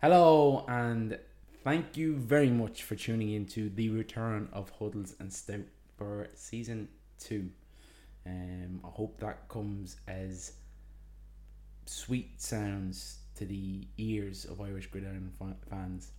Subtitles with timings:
[0.00, 1.18] Hello, and
[1.62, 5.64] thank you very much for tuning in to the return of Huddles and Stout
[5.96, 6.88] for season
[7.18, 7.50] two.
[8.26, 10.52] Um, I hope that comes as
[11.86, 15.32] sweet sounds to the ears of Irish gridiron
[15.70, 16.10] fans.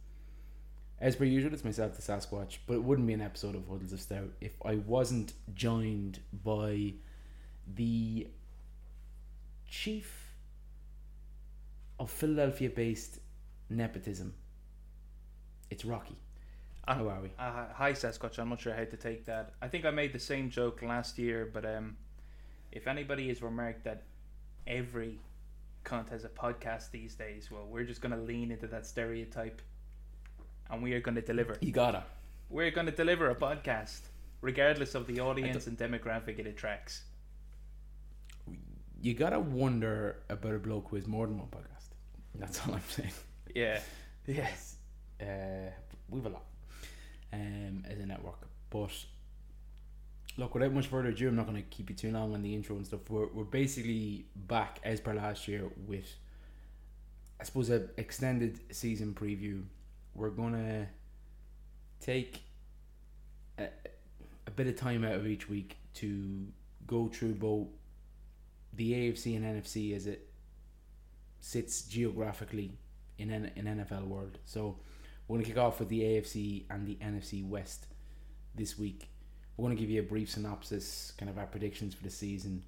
[0.99, 3.91] As per usual, it's myself, the Sasquatch, but it wouldn't be an episode of Huddles
[3.91, 6.93] of Stout if I wasn't joined by
[7.75, 8.27] the
[9.69, 10.33] chief
[11.99, 13.19] of Philadelphia based
[13.69, 14.33] nepotism.
[15.69, 16.15] It's Rocky.
[16.87, 17.29] Uh, How are we?
[17.37, 19.53] Uh, hi Sasquatch, I'm not sure how to take that.
[19.61, 21.97] I think I made the same joke last year, but um,
[22.71, 24.03] if anybody has remarked that
[24.67, 25.19] every
[25.83, 29.61] cunt has a podcast these days, well, we're just going to lean into that stereotype
[30.69, 31.57] and we are going to deliver.
[31.61, 32.03] You gotta.
[32.49, 34.01] We're going to deliver a podcast,
[34.41, 37.03] regardless of the audience and demographic it attracts.
[39.01, 41.89] You gotta wonder about a bloke who has more than one podcast.
[42.35, 43.11] That's all I'm saying.
[43.53, 43.79] Yeah.
[44.25, 44.77] Yes.
[45.21, 45.69] Uh,
[46.09, 46.45] we've a lot
[47.33, 48.47] um, as a network.
[48.69, 48.91] But
[50.37, 52.53] look, without much further ado, I'm not going to keep you too long on the
[52.53, 53.01] intro and stuff.
[53.09, 56.11] We're, we're basically back as per last year with,
[57.39, 59.63] I suppose, a extended season preview.
[60.15, 60.87] We're to
[61.99, 62.41] take
[63.59, 63.67] a,
[64.47, 66.47] a bit of time out of each week to
[66.87, 67.67] go through both
[68.73, 70.29] the AFC and NFC as it
[71.39, 72.71] sits geographically
[73.17, 74.39] in N- in NFL world.
[74.45, 74.77] So
[75.27, 77.87] we're to kick off with the AFC and the NFC West
[78.55, 79.09] this week.
[79.57, 82.63] We're to give you a brief synopsis, kind of our predictions for the season,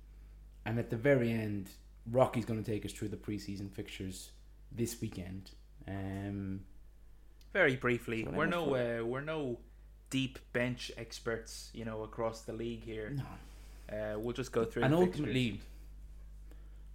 [0.66, 1.70] and at the very end,
[2.12, 4.32] Rocky's to take us through the preseason fixtures
[4.72, 5.52] this weekend.
[5.88, 6.62] Um,
[7.58, 9.58] Very briefly, we're no uh, we're no
[10.12, 13.16] deep bench experts, you know, across the league here.
[13.18, 13.24] no,
[13.98, 15.16] Uh, we'll just go through and fixtures.
[15.22, 15.62] ultimately,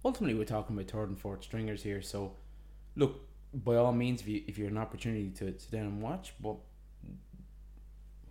[0.05, 2.01] ultimately, we're talking about third and fourth stringers here.
[2.01, 2.37] So,
[2.95, 6.33] look, by all means, if you if you're an opportunity to sit down and watch,
[6.39, 6.55] but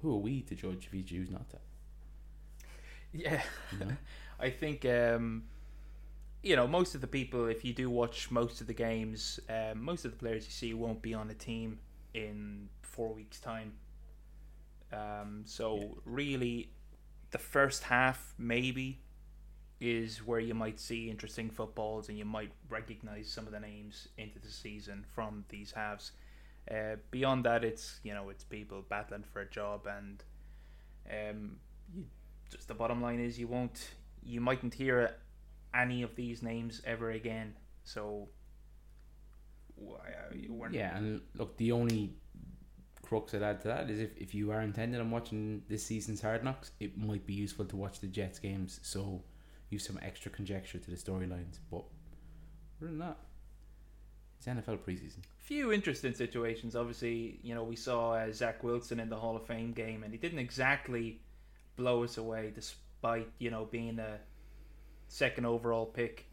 [0.01, 1.59] who are we to judge if you choose not to?
[3.13, 3.43] Yeah.
[3.73, 3.97] You know?
[4.41, 5.43] I think um,
[6.43, 9.85] you know most of the people, if you do watch most of the games, um,
[9.85, 11.79] most of the players you see won't be on a team
[12.15, 13.79] in four weeks' time.
[14.93, 15.87] Um, so Yeah.
[16.05, 16.71] really,
[17.31, 19.01] the first half maybe
[19.81, 24.09] is where you might see interesting footballs and you might recognize some of the names
[24.19, 26.13] into the season from these halves.
[26.71, 30.25] Uh, beyond that, it's you know it's people battling for a job and
[31.11, 31.61] um,
[31.93, 32.07] you,
[32.51, 35.17] just the bottom line is you won't you mightn't hear
[35.75, 37.57] any of these names ever again.
[37.85, 38.29] So
[39.25, 39.72] why are you weren't
[40.73, 42.15] Yeah, and look, the only
[43.03, 46.23] crux I'd add to that is if, if you are intended on watching this season's
[46.23, 49.23] Hard Knocks, it might be useful to watch the Jets games, so
[49.69, 51.59] use some extra conjecture to the storylines.
[51.71, 51.85] But
[52.81, 53.17] other than that,
[54.39, 55.19] it's NFL preseason.
[55.39, 56.75] few interesting situations.
[56.75, 60.13] Obviously, you know we saw uh, Zach Wilson in the Hall of Fame game, and
[60.13, 61.21] he didn't exactly
[61.77, 64.19] blow us away, despite you know being a
[65.09, 66.27] second overall pick.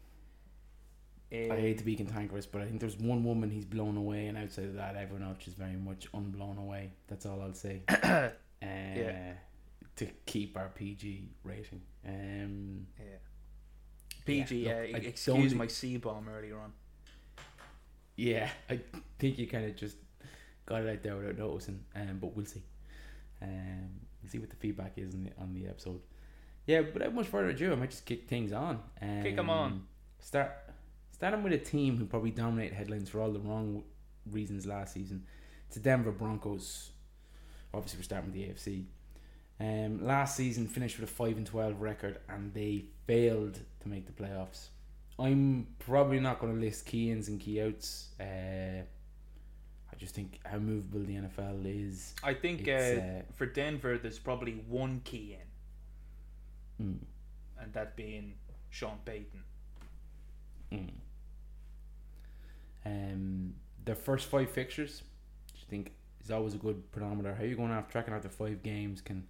[1.32, 4.36] I hate to be cantankerous, but I think there's one woman he's blown away, and
[4.36, 6.90] outside of that, everyone else is very much unblown away.
[7.06, 7.82] That's all I'll say.
[7.88, 8.30] uh,
[8.62, 9.32] Yeah.
[9.96, 11.82] To keep our PG rating.
[12.06, 13.04] Um, Yeah.
[14.24, 16.72] PG, Yeah, look, I excuse my C bomb earlier on.
[18.16, 18.80] Yeah, I
[19.18, 19.96] think you kind of just
[20.66, 22.62] got it out there without noticing, um, but we'll see.
[23.40, 23.90] Um,
[24.22, 26.00] we'll see what the feedback is on the, on the episode.
[26.66, 28.80] Yeah, but without much further ado, I might just kick things on.
[29.00, 29.86] Um, them on.
[30.18, 30.52] Start
[31.20, 33.82] starting with a team who probably dominated headlines for all the wrong
[34.30, 35.26] reasons last season.
[35.66, 36.92] It's the Denver Broncos.
[37.74, 38.84] Obviously, we're starting with the AFC.
[39.60, 44.06] Um, last season finished with a five and twelve record, and they failed to make
[44.06, 44.68] the playoffs.
[45.18, 48.08] I'm probably not going to list key ins and key outs.
[48.18, 48.24] Uh,
[49.92, 52.14] I just think how movable the NFL is.
[52.24, 56.98] I think uh, uh, for Denver, there's probably one key in, Mm,
[57.62, 58.32] and that being
[58.70, 59.42] Sean Payton.
[60.72, 60.88] mm.
[62.84, 63.54] Um,
[63.84, 65.02] their first five fixtures,
[65.52, 65.92] which I think
[66.22, 67.34] is always a good pedometer.
[67.34, 69.26] How you're going after tracking after five games can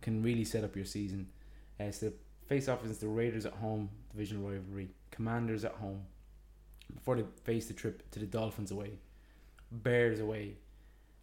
[0.00, 1.28] can really set up your season.
[1.80, 2.12] Uh, so
[2.46, 4.90] face off against the Raiders at home, division rivalry.
[5.10, 6.02] Commanders at home
[6.94, 8.92] before they face the trip to the Dolphins away,
[9.70, 10.54] Bears away,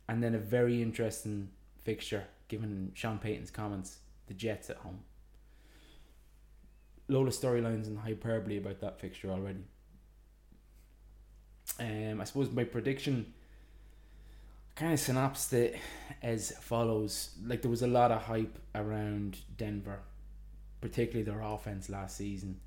[0.07, 1.50] and then a very interesting
[1.83, 5.00] fixture given Sean Payton's comments: the Jets at home.
[7.07, 9.63] Load of storylines and hyperbole about that fixture already.
[11.79, 13.33] Um, I suppose my prediction
[14.75, 15.77] kind of synopsed it
[16.21, 17.31] as follows.
[17.45, 20.00] Like there was a lot of hype around Denver,
[20.81, 22.59] particularly their offense last season.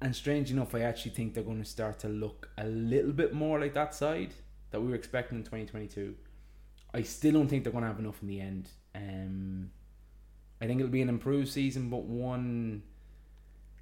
[0.00, 3.34] and strange enough, I actually think they're going to start to look a little bit
[3.34, 4.32] more like that side
[4.70, 6.14] that we were expecting in 2022.
[6.94, 8.68] I still don't think they're going to have enough in the end.
[8.94, 9.70] Um,
[10.60, 12.82] I think it'll be an improved season, but one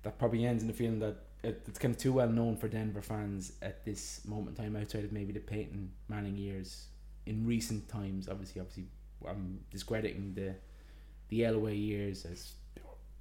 [0.02, 1.16] that probably ends in the feeling that
[1.46, 5.04] it's kind of too well known for Denver fans at this moment in time, outside
[5.04, 6.86] of maybe the Peyton Manning years.
[7.26, 8.86] In recent times, obviously, obviously,
[9.26, 10.54] I'm discrediting the
[11.28, 12.52] the Elway years as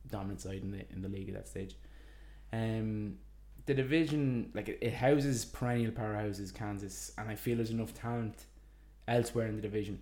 [0.10, 1.76] dominant side in the in the league at that stage.
[2.54, 3.18] Um,
[3.66, 8.46] the division like it, it houses perennial powerhouses, Kansas, and I feel there's enough talent
[9.08, 10.00] elsewhere in the division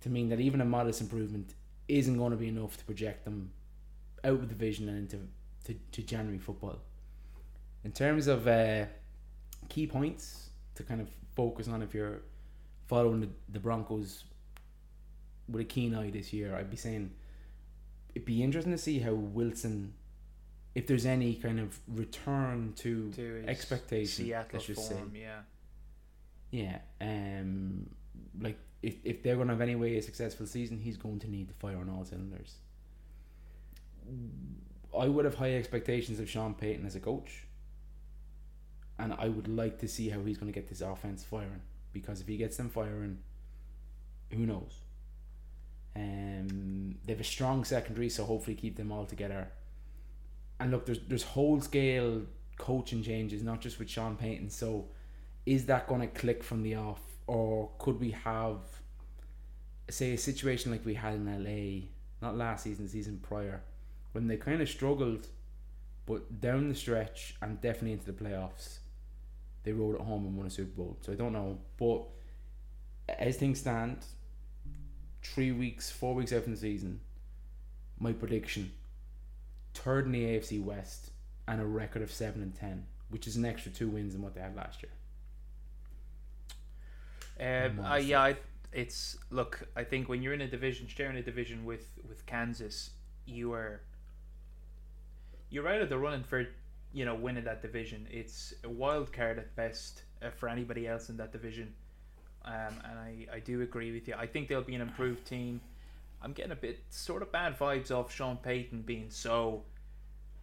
[0.00, 1.54] to mean that even a modest improvement
[1.88, 3.50] isn't going to be enough to project them
[4.24, 5.18] out of the division and into
[5.64, 6.78] to, to January football.
[7.88, 8.84] In terms of uh,
[9.70, 12.20] key points to kind of focus on if you're
[12.86, 14.24] following the, the Broncos
[15.48, 17.10] with a keen eye this year, I'd be saying
[18.14, 19.94] it'd be interesting to see how Wilson,
[20.74, 25.20] if there's any kind of return to, to expectation, Seattle let's just form, say.
[25.20, 25.40] yeah.
[26.50, 27.88] Yeah, um,
[28.38, 31.30] like if if they're going to have any way a successful season, he's going to
[31.30, 32.56] need to fire on all cylinders.
[34.94, 37.44] I would have high expectations of Sean Payton as a coach,
[38.98, 41.62] and I would like to see how he's going to get this offense firing.
[41.92, 43.18] Because if he gets them firing,
[44.30, 44.80] who knows?
[45.96, 49.48] Um, they have a strong secondary, so hopefully keep them all together.
[50.60, 52.22] And look, there's there's whole scale
[52.56, 54.50] coaching changes, not just with Sean Payton.
[54.50, 54.88] So,
[55.46, 58.58] is that going to click from the off, or could we have,
[59.88, 61.86] say, a situation like we had in LA,
[62.20, 63.62] not last season, season prior,
[64.12, 65.28] when they kind of struggled,
[66.06, 68.78] but down the stretch and definitely into the playoffs,
[69.64, 70.96] they rode at home and won a Super Bowl.
[71.00, 72.04] So I don't know, but
[73.08, 73.98] as things stand,
[75.22, 77.00] three weeks, four weeks out from the season,
[77.98, 78.72] my prediction:
[79.74, 81.10] third in the AFC West
[81.46, 84.34] and a record of seven and ten, which is an extra two wins than what
[84.34, 84.92] they had last year.
[87.40, 88.36] Um, uh, yeah, I,
[88.72, 89.66] it's look.
[89.76, 92.90] I think when you're in a division, sharing a division with with Kansas,
[93.26, 93.80] you are
[95.50, 96.46] you're out of the running for
[96.92, 98.06] you know winning that division.
[98.10, 101.74] It's a wild card at best uh, for anybody else in that division.
[102.44, 104.14] Um, and I, I do agree with you.
[104.16, 105.60] I think they'll be an improved team.
[106.22, 109.64] I'm getting a bit sort of bad vibes off Sean Payton being so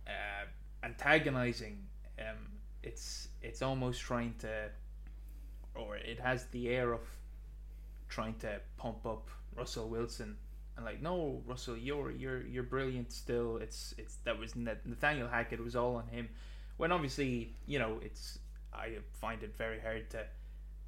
[0.07, 0.45] uh,
[0.83, 1.77] antagonizing.
[2.19, 2.37] Um,
[2.83, 4.69] it's it's almost trying to,
[5.73, 7.01] or it has the air of
[8.07, 10.37] trying to pump up Russell Wilson
[10.75, 13.57] and like no Russell you're you're you're brilliant still.
[13.57, 16.29] It's it's that was Nathaniel Hackett it was all on him.
[16.77, 18.39] When obviously you know it's
[18.73, 20.25] I find it very hard to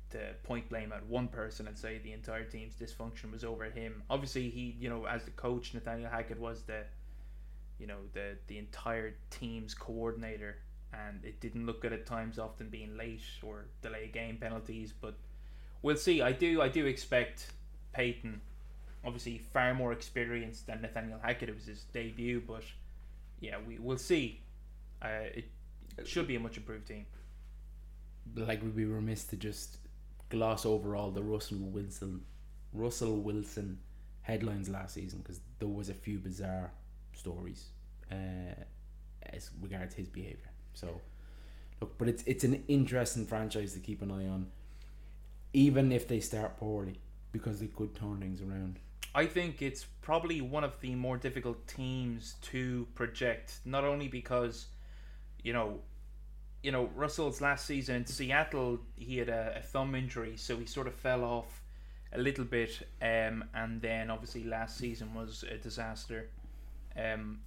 [0.09, 4.03] to point blame at one person and say the entire team's dysfunction was over him.
[4.09, 6.83] Obviously he you know as the coach Nathaniel Hackett was the
[7.79, 10.57] you know the the entire team's coordinator.
[10.93, 14.93] And it didn't look good at times often being late or delay game penalties.
[14.99, 15.15] But
[15.81, 16.21] we'll see.
[16.21, 17.51] I do I do expect
[17.93, 18.39] Payton
[19.05, 21.49] obviously far more experienced than Nathaniel Hackett.
[21.49, 22.63] It was his debut, but
[23.39, 24.41] yeah, we will see.
[25.01, 25.45] Uh, it,
[25.97, 27.05] it should be a much improved team.
[28.35, 29.77] Like we'd be remiss to just
[30.29, 32.21] gloss over all the Russell Wilson,
[32.73, 33.79] Russell Wilson
[34.21, 36.71] headlines last season because there was a few bizarre
[37.13, 37.69] stories
[38.11, 38.15] uh,
[39.23, 40.51] as regards his behavior.
[40.73, 41.01] So
[41.79, 44.47] look, but it's it's an interesting franchise to keep an eye on,
[45.53, 46.99] even if they start poorly
[47.31, 48.79] because they could turn things around.
[49.17, 54.67] I think it's probably one of the more difficult teams to project, not only because,
[55.41, 55.79] you know,
[56.61, 60.67] you know Russell's last season in Seattle he had a, a thumb injury, so he
[60.67, 61.63] sort of fell off
[62.13, 66.29] a little bit, um, and then obviously last season was a disaster.
[66.95, 67.39] Um,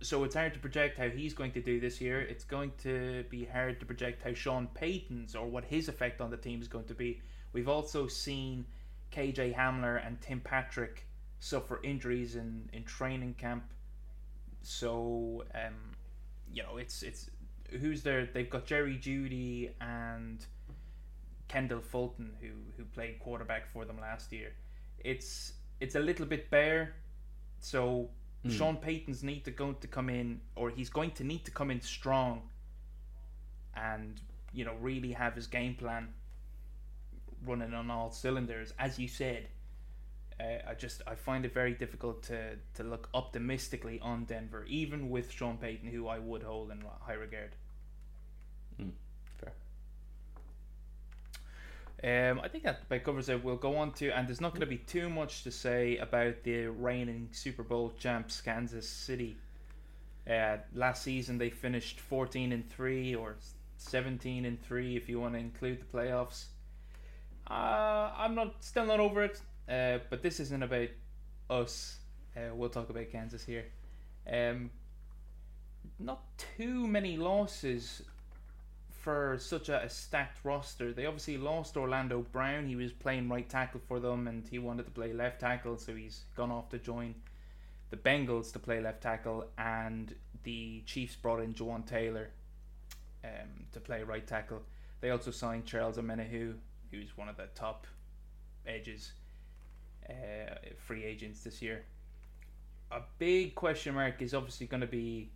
[0.00, 2.20] so it's hard to project how he's going to do this year.
[2.20, 6.30] It's going to be hard to project how Sean Payton's or what his effect on
[6.30, 7.20] the team is going to be.
[7.52, 8.66] We've also seen
[9.12, 11.06] KJ Hamler and Tim Patrick
[11.38, 13.64] suffer injuries in, in training camp.
[14.62, 15.74] So um,
[16.52, 17.30] you know it's it's
[17.80, 18.28] who's there?
[18.32, 20.44] They've got Jerry Jeudy and
[21.48, 24.52] Kendall Fulton who who played quarterback for them last year.
[25.02, 26.94] It's it's a little bit bare.
[27.60, 28.10] So
[28.46, 28.52] mm.
[28.52, 31.70] Sean Payton's need to going to come in, or he's going to need to come
[31.70, 32.42] in strong,
[33.74, 34.20] and
[34.52, 36.08] you know really have his game plan
[37.44, 38.72] running on all cylinders.
[38.78, 39.48] As you said,
[40.40, 45.10] uh, I just I find it very difficult to to look optimistically on Denver, even
[45.10, 47.50] with Sean Payton, who I would hold in high regard.
[48.80, 48.92] Mm,
[49.38, 49.52] fair.
[52.30, 53.44] Um, I think that about covers it.
[53.44, 56.42] We'll go on to, and there's not going to be too much to say about
[56.44, 59.36] the reigning Super Bowl champs, Kansas City.
[60.30, 63.36] Uh, last season they finished 14 and 3 or
[63.78, 66.44] 17 and 3 if you want to include the playoffs.
[67.50, 70.88] Uh, I'm not still not over it, uh, but this isn't about
[71.48, 71.98] us.
[72.36, 73.64] Uh, we'll talk about Kansas here.
[74.30, 74.70] Um,
[75.98, 76.22] not
[76.56, 78.02] too many losses
[78.90, 80.92] for such a, a, stacked roster.
[80.92, 82.66] They obviously lost Orlando Brown.
[82.66, 85.94] He was playing right tackle for them, and he wanted to play left tackle, so
[85.94, 87.14] he's gone off to join
[87.90, 89.46] the Bengals to play left tackle.
[89.58, 90.14] And
[90.44, 92.30] the Chiefs brought in Jawaan Taylor
[93.24, 94.62] um, to play right tackle.
[95.00, 96.54] They also signed Charles Omenihu,
[96.90, 97.86] who's one of the top
[98.66, 99.12] edges,
[100.08, 101.84] uh, free agents this year.
[102.90, 105.30] A big question mark is obviously going to be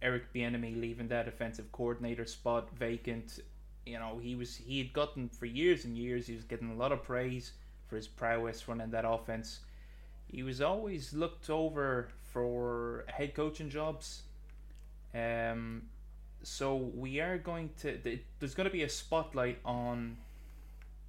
[0.00, 3.40] Eric Bieniemy leaving that offensive coordinator spot vacant.
[3.86, 6.26] You know, he was he had gotten for years and years.
[6.26, 7.52] He was getting a lot of praise
[7.88, 9.60] for his prowess running that offense.
[10.28, 14.22] He was always looked over for head coaching jobs.
[15.14, 15.82] Um,
[16.42, 17.98] so we are going to.
[18.38, 20.16] There's going to be a spotlight on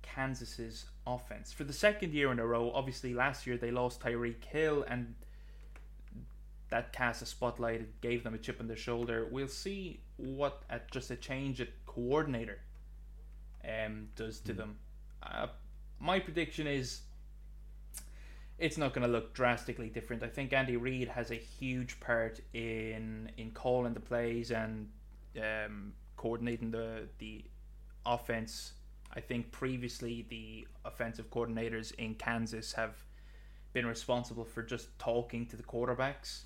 [0.03, 2.71] Kansas's offense for the second year in a row.
[2.73, 5.15] Obviously, last year they lost Tyreek Hill, and
[6.69, 7.81] that cast a spotlight.
[7.81, 9.27] It gave them a chip on their shoulder.
[9.31, 12.59] We'll see what at just a change at coordinator
[13.63, 14.57] um, does to mm.
[14.57, 14.77] them.
[15.21, 15.47] Uh,
[15.99, 17.01] my prediction is
[18.59, 20.23] it's not going to look drastically different.
[20.23, 24.89] I think Andy Reid has a huge part in in calling the plays and
[25.37, 27.43] um, coordinating the the
[28.05, 28.73] offense.
[29.15, 32.95] I think previously the offensive coordinators in Kansas have
[33.73, 36.43] been responsible for just talking to the quarterbacks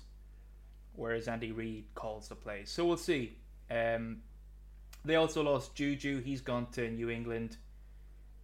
[0.98, 2.70] whereas Andy Reid calls the plays.
[2.70, 3.36] So we'll see.
[3.70, 4.18] Um,
[5.04, 6.20] they also lost Juju.
[6.22, 7.56] He's gone to New England.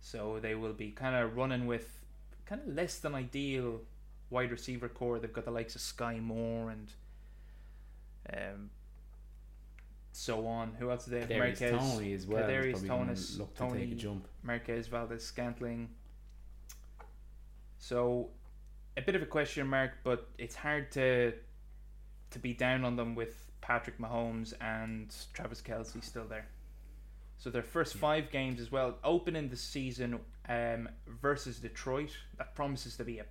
[0.01, 2.05] So they will be kind of running with
[2.47, 3.81] kind of less than ideal
[4.31, 5.19] wide receiver core.
[5.19, 6.93] They've got the likes of Sky Moore and
[8.33, 8.71] um,
[10.17, 10.75] so on.
[10.79, 11.31] Who else do they have?
[11.31, 12.45] Marquez, Toney as well.
[12.45, 15.89] Kadarius Toney, Toney Marquez Valdes Scantling.
[17.79, 18.31] So
[18.97, 21.33] a bit of a question mark, but it's hard to
[22.31, 26.47] to be down on them with Patrick Mahomes and Travis Kelce still there.
[27.39, 30.19] So their first five games as well, opening the season
[30.49, 30.89] um,
[31.21, 32.11] versus Detroit.
[32.39, 33.27] That promises to be a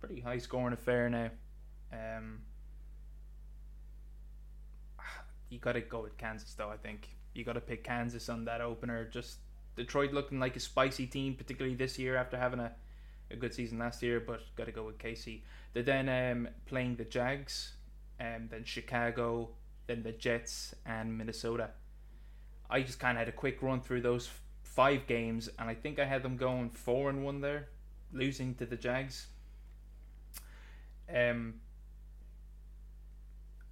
[0.00, 1.30] pretty high scoring affair now.
[1.92, 2.40] Um,
[5.54, 6.68] you got to go with Kansas though.
[6.68, 9.04] I think you got to pick Kansas on that opener.
[9.04, 9.38] Just
[9.76, 12.72] Detroit looking like a spicy team, particularly this year after having a
[13.30, 15.42] a good season last year, but got to go with KC.
[15.72, 17.74] They're then um, playing the Jags,
[18.18, 19.50] and um, then Chicago,
[19.86, 21.70] then the Jets, and Minnesota.
[22.70, 24.30] I just kind of had a quick run through those
[24.62, 27.68] five games, and I think I had them going four and one there,
[28.12, 29.26] losing to the Jags.
[31.14, 31.54] Um,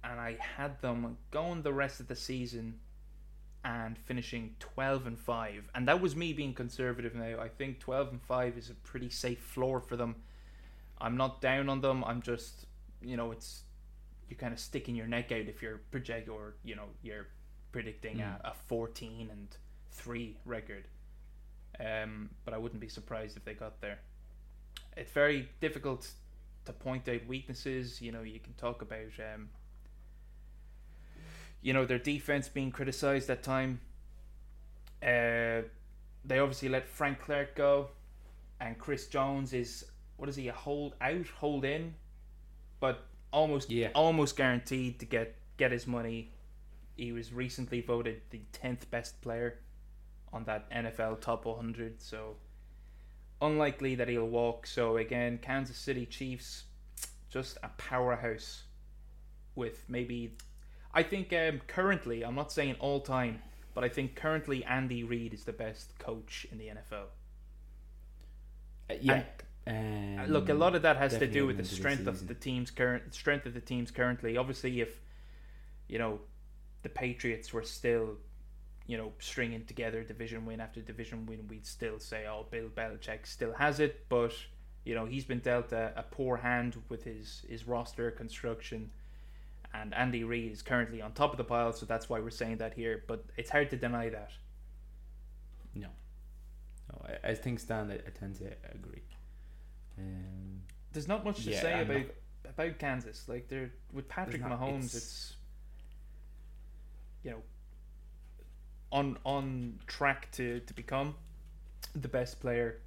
[0.03, 2.79] and I had them going the rest of the season
[3.65, 7.39] and finishing 12 and 5 and that was me being conservative now.
[7.39, 10.15] I think 12 and 5 is a pretty safe floor for them.
[10.99, 12.03] I'm not down on them.
[12.03, 12.65] I'm just
[13.01, 13.63] you know it's
[14.29, 17.27] you're kind of sticking your neck out if you're project or you know you're
[17.71, 18.41] predicting mm.
[18.43, 19.47] a, a 14 and
[19.91, 20.87] 3 record.
[21.79, 23.99] Um, but i wouldn't be surprised if they got there.
[24.95, 26.07] It's very difficult
[26.65, 28.01] to point out weaknesses.
[28.01, 29.49] You know you can talk about um,
[31.63, 33.79] you know their defense being criticized that time.
[35.01, 35.63] Uh,
[36.25, 37.89] they obviously let Frank Clark go,
[38.59, 39.85] and Chris Jones is
[40.17, 41.95] what is he a hold out, hold in,
[42.79, 43.89] but almost yeah.
[43.95, 46.31] almost guaranteed to get get his money.
[46.95, 49.59] He was recently voted the tenth best player
[50.31, 52.35] on that NFL top 100, so
[53.41, 54.67] unlikely that he'll walk.
[54.67, 56.65] So again, Kansas City Chiefs,
[57.29, 58.63] just a powerhouse
[59.55, 60.35] with maybe
[60.93, 63.41] I think um, currently, I'm not saying all time,
[63.73, 67.05] but I think currently Andy Reid is the best coach in the NFL.
[68.89, 69.23] Uh, yeah.
[69.65, 72.27] And, um, look, a lot of that has to do with the strength the of
[72.27, 74.35] the team's current strength of the teams currently.
[74.35, 74.99] Obviously, if
[75.87, 76.19] you know
[76.81, 78.17] the Patriots were still,
[78.87, 83.25] you know, stringing together division win after division win, we'd still say, "Oh, Bill Belichick
[83.25, 84.33] still has it," but
[84.83, 88.91] you know he's been dealt a, a poor hand with his his roster construction
[89.73, 92.57] and Andy Reid is currently on top of the pile, so that's why we're saying
[92.57, 93.03] that here.
[93.07, 94.31] But it's hard to deny that.
[95.73, 95.87] No,
[96.91, 99.01] no, I, I think Stan, I, I tend to agree.
[99.97, 100.61] Um,
[100.91, 103.27] There's not much to yeah, say I'm about not, about Kansas.
[103.27, 105.35] Like they're with Patrick not, Mahomes, it's, it's
[107.23, 107.41] you know
[108.91, 111.15] on on track to to become
[111.95, 112.79] the best player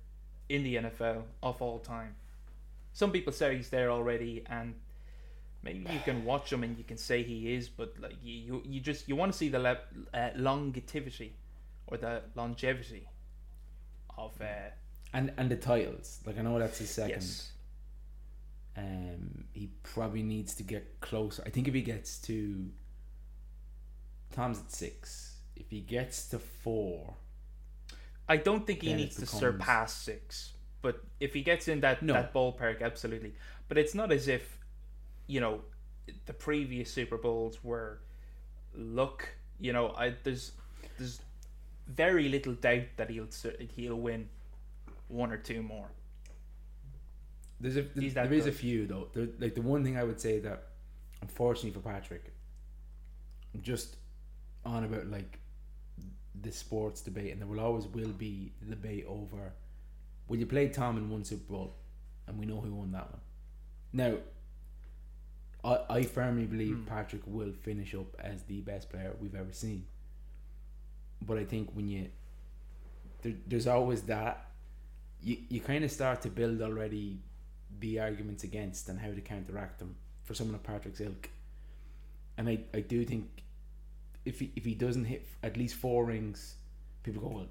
[0.48, 2.14] in the NFL of all time.
[2.92, 4.74] Some people say he's there already, and
[5.68, 8.80] maybe you can watch him and you can say he is, but like you, you,
[8.80, 11.30] just you want to see the le- uh, longevity
[11.88, 13.04] or the longevity
[14.16, 14.70] of uh,
[15.12, 16.08] and and the titles.
[16.26, 17.22] Like I know that's his second.
[17.22, 17.52] yes,
[18.76, 21.42] Um, he probably needs to get closer.
[21.46, 22.70] I think if he gets to
[24.32, 25.36] Tom's at six.
[25.54, 27.14] If he gets to four,
[28.28, 32.12] I don't think he needs to surpass six, but if he gets in that No.
[32.12, 33.32] that ballpark, absolutely.
[33.68, 34.55] But it's not as if
[35.26, 35.60] you know
[36.26, 38.00] the previous Super Bowls were
[38.74, 39.28] luck.
[39.58, 40.52] You know, I there's
[40.98, 41.20] there's
[41.86, 43.28] very little doubt that he'll
[43.74, 44.28] he'll win
[45.08, 45.88] one or two more.
[47.60, 49.08] there's a there that is a few though.
[49.12, 50.68] There, like the one thing I would say that,
[51.22, 52.32] unfortunately for Patrick,
[53.62, 53.96] just
[54.64, 55.38] on about like
[56.42, 59.52] the sports debate, and there will always will be the debate over
[60.28, 61.74] will you play Tom in one Super Bowl,
[62.26, 63.20] and we know who won that one.
[63.92, 64.16] Now,
[65.66, 66.84] I I firmly believe Hmm.
[66.94, 69.86] Patrick will finish up as the best player we've ever seen.
[71.28, 72.08] But I think when you
[73.22, 74.34] there, there's always that
[75.22, 77.20] you you kind of start to build already
[77.80, 81.30] the arguments against and how to counteract them for someone of Patrick's ilk.
[82.38, 83.42] And I, I do think
[84.24, 86.56] if he if he doesn't hit at least four rings,
[87.02, 87.48] people go well.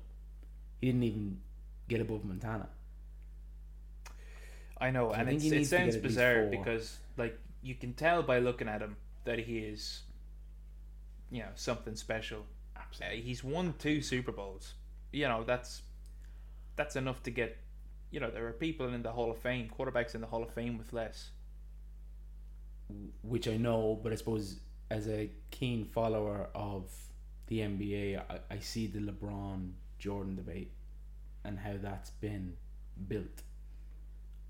[0.79, 1.41] He didn't even
[1.87, 2.69] get above Montana.
[4.79, 8.21] I know, I and it needs to get sounds bizarre because like you can tell
[8.21, 8.95] by looking at him
[9.25, 10.03] that he is,
[11.31, 12.45] you know, something special.
[12.77, 14.75] Uh, he's won two Super Bowls.
[15.11, 15.81] You know, that's
[16.75, 17.57] that's enough to get.
[18.11, 20.53] You know, there are people in the Hall of Fame, quarterbacks in the Hall of
[20.53, 21.31] Fame with less.
[23.23, 24.59] which I know, but I suppose
[24.91, 26.91] as a keen follower of
[27.47, 30.71] the NBA, I, I see the LeBron Jordan debate
[31.43, 32.53] and how that's been
[33.07, 33.41] built,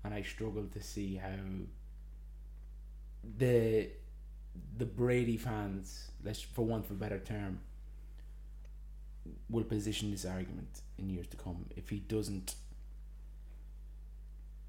[0.04, 1.38] and I struggle to see how
[3.38, 3.88] the
[4.78, 7.60] the Brady fans, let's for want of a better term,
[9.48, 12.54] will position this argument in years to come if he doesn't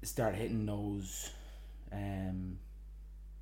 [0.02, 1.30] start hitting those
[1.92, 2.58] um,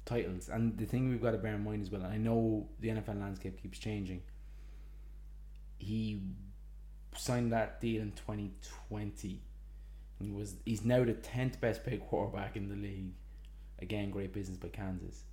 [0.04, 0.48] titles.
[0.48, 2.88] And the thing we've got to bear in mind as well, and I know the
[2.88, 4.22] NFL landscape keeps changing.
[5.78, 6.22] He
[7.16, 8.52] signed that deal in twenty
[8.88, 9.40] twenty.
[10.20, 13.12] He was he's now the tenth best paid quarterback in the league.
[13.80, 15.24] Again, great business by Kansas.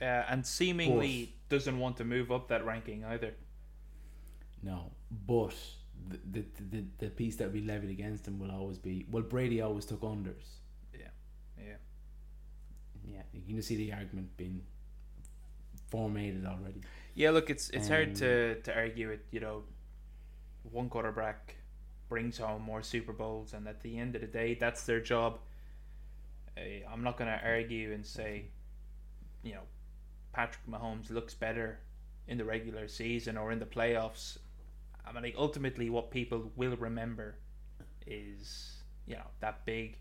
[0.00, 3.34] Uh, and seemingly doesn't want to move up that ranking either.
[4.62, 4.90] No,
[5.26, 5.54] but
[6.08, 9.22] the the, the the piece that be levied against him will always be well.
[9.22, 10.58] Brady always took unders.
[10.92, 11.08] Yeah.
[11.58, 11.76] Yeah,
[13.04, 14.62] Yeah, you can see the argument being
[15.90, 16.80] formatted already.
[17.14, 19.24] Yeah, look, it's it's hard Um, to, to argue it.
[19.30, 19.62] You know,
[20.70, 21.56] one quarterback
[22.08, 25.38] brings home more Super Bowls, and at the end of the day, that's their job.
[26.56, 28.46] I'm not going to argue and say,
[29.42, 29.62] you know,
[30.32, 31.80] Patrick Mahomes looks better
[32.26, 34.38] in the regular season or in the playoffs.
[35.06, 37.36] I mean, like, ultimately, what people will remember
[38.06, 39.96] is you know that big,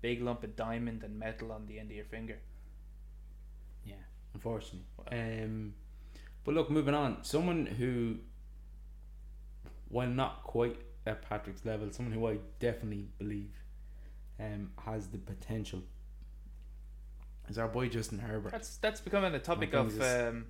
[0.00, 2.38] big lump of diamond and metal on the end of your finger.
[3.84, 3.94] Yeah,
[4.34, 4.84] unfortunately.
[5.10, 5.74] Um,
[6.44, 7.22] but look, moving on.
[7.22, 8.16] Someone who,
[9.88, 10.76] while not quite
[11.06, 13.50] at Patrick's level, someone who I definitely believe
[14.40, 15.82] um, has the potential
[17.48, 18.52] is our boy Justin Herbert.
[18.52, 20.46] That's that's becoming a topic of um,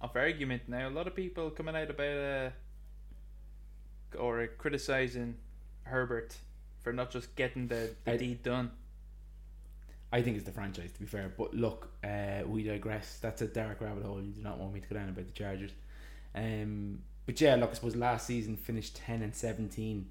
[0.00, 0.88] of argument now.
[0.88, 2.50] A lot of people coming out about uh,
[4.18, 5.36] or criticizing
[5.84, 6.36] Herbert
[6.80, 8.70] for not just getting the, the I- deed done.
[10.12, 11.32] I think it's the franchise, to be fair.
[11.36, 13.18] But look, uh, we digress.
[13.20, 14.22] That's a dark rabbit hole.
[14.22, 15.72] You do not want me to go down about the Chargers.
[16.36, 20.10] Um, but yeah, look, I suppose last season finished ten and seventeen,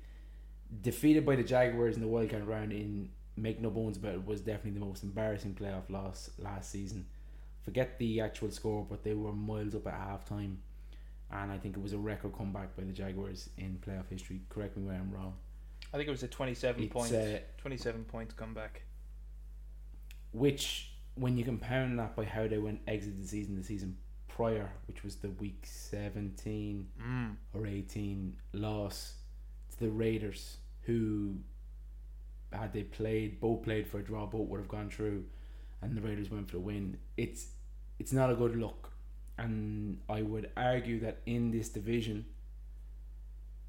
[0.82, 2.72] defeated by the Jaguars in the wild card round.
[2.72, 7.06] In make no bones about it, was definitely the most embarrassing playoff loss last season.
[7.64, 10.58] Forget the actual score, but they were miles up at halftime,
[11.32, 14.42] and I think it was a record comeback by the Jaguars in playoff history.
[14.50, 15.34] Correct me where I'm wrong.
[15.94, 18.84] I think it was a twenty-seven It's, point uh, twenty-seven point comeback.
[20.32, 24.72] which when you compound that by how they went exit the season the season prior,
[24.88, 27.36] which was the week seventeen Mm.
[27.54, 29.16] or eighteen loss
[29.72, 31.36] to the Raiders, who
[32.52, 35.26] had they played both played for a draw, both would have gone through,
[35.82, 36.98] and the Raiders went for the win.
[37.18, 37.48] It's
[38.00, 38.92] it's not a good look,
[39.38, 42.26] and I would argue that in this division,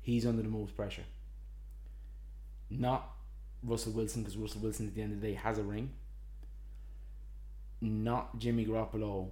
[0.00, 1.05] he's under the most pressure.
[2.70, 3.11] Not
[3.62, 5.90] Russell Wilson, because Russell Wilson at the end of the day has a ring.
[7.81, 9.29] Not Jimmy Garoppolo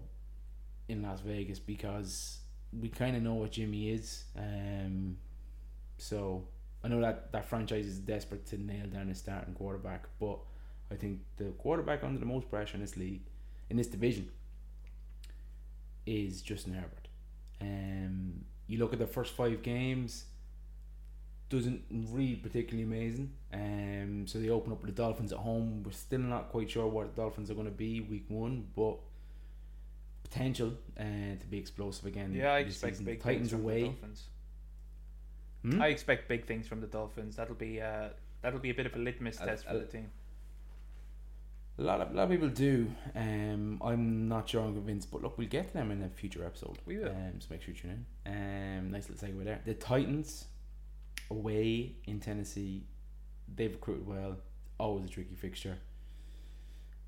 [0.88, 2.38] in Las Vegas because
[2.79, 4.25] we kind of know what Jimmy is.
[4.37, 5.16] Um,
[5.99, 6.45] so
[6.85, 10.38] I know that that franchise is desperate to nail down a starting quarterback, but
[10.90, 13.23] I think the quarterback under the most pressure in this league
[13.71, 14.29] in this division
[16.07, 17.09] is Justin Herbert.
[17.61, 20.25] Um, you look at the first five games,
[21.49, 23.31] doesn't read particularly amazing.
[23.53, 25.83] Um, so they open up with the Dolphins at home.
[25.85, 28.97] We're still not quite sure what the Dolphins are going to be week one, but
[30.23, 32.33] potential uh, to be explosive again.
[32.35, 33.07] Yeah, I expect season.
[33.07, 33.83] big Titans away.
[33.83, 34.25] the Dolphins.
[35.62, 35.81] Hmm?
[35.81, 37.37] I expect big things from the Dolphins.
[37.37, 38.09] That'll be uh,
[38.42, 40.11] that'll be a bit of a litmus I'll- test for I'll- the team.
[41.79, 42.90] A lot of a lot of people do.
[43.16, 46.44] Um, I'm not sure I'm convinced, but look, we'll get to them in a future
[46.44, 46.79] episode.
[46.85, 47.09] We will.
[47.09, 48.33] Um, so make sure you tune in.
[48.33, 49.61] Um, nice little segue there.
[49.64, 50.46] The Titans
[51.31, 52.85] away in Tennessee,
[53.55, 54.37] they've recruited well.
[54.79, 55.79] Always a tricky fixture.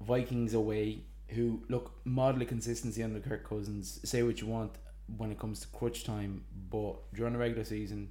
[0.00, 4.00] Vikings away, who look model of consistency under Kirk Cousins.
[4.08, 4.72] Say what you want
[5.18, 8.08] when it comes to crutch time, but during the regular season,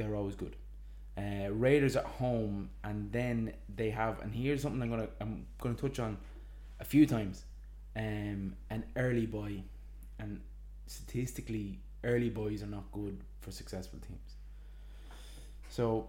[0.00, 0.56] they're always good.
[1.18, 5.74] Uh, Raiders at home, and then they have, and here's something I'm gonna I'm gonna
[5.74, 6.16] touch on
[6.80, 7.44] a few times.
[7.94, 9.62] Um, an early bye,
[10.18, 10.40] and
[10.86, 14.36] statistically, early byes are not good for successful teams.
[15.68, 16.08] So,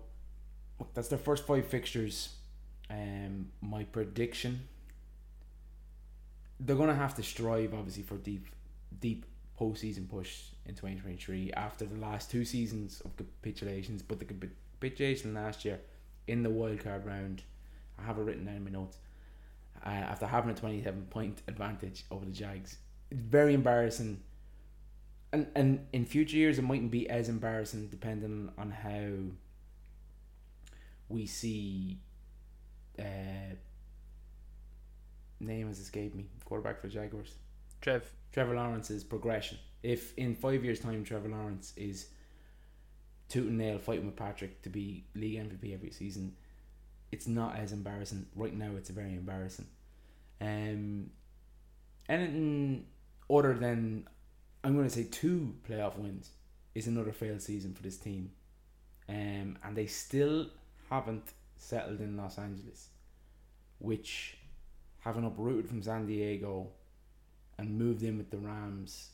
[0.93, 2.30] that's their first five fixtures.
[2.89, 4.67] Um, my prediction.
[6.60, 8.45] They're gonna have to strive, obviously, for deep,
[9.01, 9.25] deep
[9.62, 15.63] postseason push in 2023 after the last two seasons of capitulations, but the capitulation last
[15.63, 15.80] year
[16.28, 17.43] in the wildcard round,
[18.00, 18.97] I have it written down in my notes.
[19.86, 22.78] Uh, after having a 27 point advantage over the Jags,
[23.12, 24.21] it's very embarrassing.
[25.32, 29.12] And and in future years, it mightn't be as embarrassing depending on how
[31.10, 32.00] we see.
[33.00, 33.56] Uh,
[35.39, 36.26] name has escaped me.
[36.45, 37.36] Quarterback for Jaguars.
[37.81, 39.57] Trev, Trevor Lawrence's progression.
[39.83, 42.07] If in five years' time Trevor Lawrence is
[43.27, 46.35] tooth and nail fighting with Patrick to be league MVP every season,
[47.11, 48.27] it's not as embarrassing.
[48.35, 49.67] Right now, it's very embarrassing.
[50.39, 51.09] Um,
[52.07, 52.85] anything
[53.29, 54.07] other than
[54.63, 56.29] I'm going to say two playoff wins
[56.75, 58.31] is another failed season for this team,
[59.09, 60.47] um, and they still
[60.89, 62.89] haven't settled in Los Angeles,
[63.79, 64.37] which
[64.99, 66.69] having uprooted from San Diego
[67.57, 69.09] and moved in with the Rams,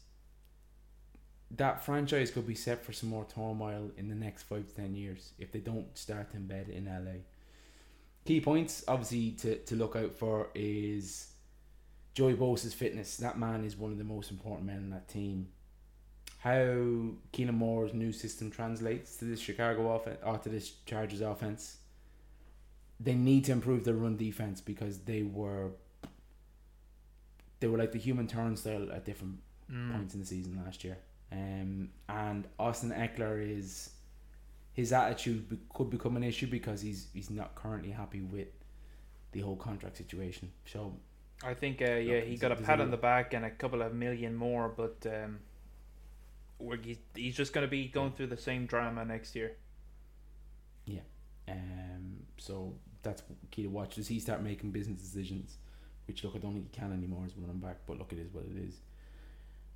[1.52, 4.96] that franchise could be set for some more turmoil in the next five to ten
[4.96, 7.22] years if they don't start to embed in LA.
[8.26, 11.32] Key points, obviously, to, to look out for is
[12.14, 13.18] Joey Bosa's fitness.
[13.18, 15.48] That man is one of the most important men in that team.
[16.40, 21.78] How Kellen Moore's new system translates to this Chicago offense or to this Chargers offense.
[23.00, 25.70] They need to improve their run defense because they were
[27.60, 29.40] they were like the human turnstile at different
[29.72, 29.92] Mm.
[29.92, 30.98] points in the season last year.
[31.30, 33.90] Um, and Austin Ekeler is
[34.72, 38.48] his attitude be- could become an issue because he's he's not currently happy with
[39.34, 40.50] the whole contract situation.
[40.66, 40.94] So
[41.44, 43.94] I think, uh, yeah, he got a pat on the back and a couple of
[43.94, 45.40] million more, but um,
[46.60, 49.52] we're, he's, he's just going to be going through the same drama next year.
[50.86, 51.02] Yeah.
[51.50, 53.96] Um, so that's key to watch.
[53.96, 55.58] Does he start making business decisions?
[56.08, 57.78] Which look, I don't think he can anymore as when I'm back.
[57.86, 58.76] But look, it is what it is.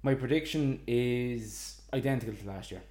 [0.04, 2.82] My prediction is identical to last year.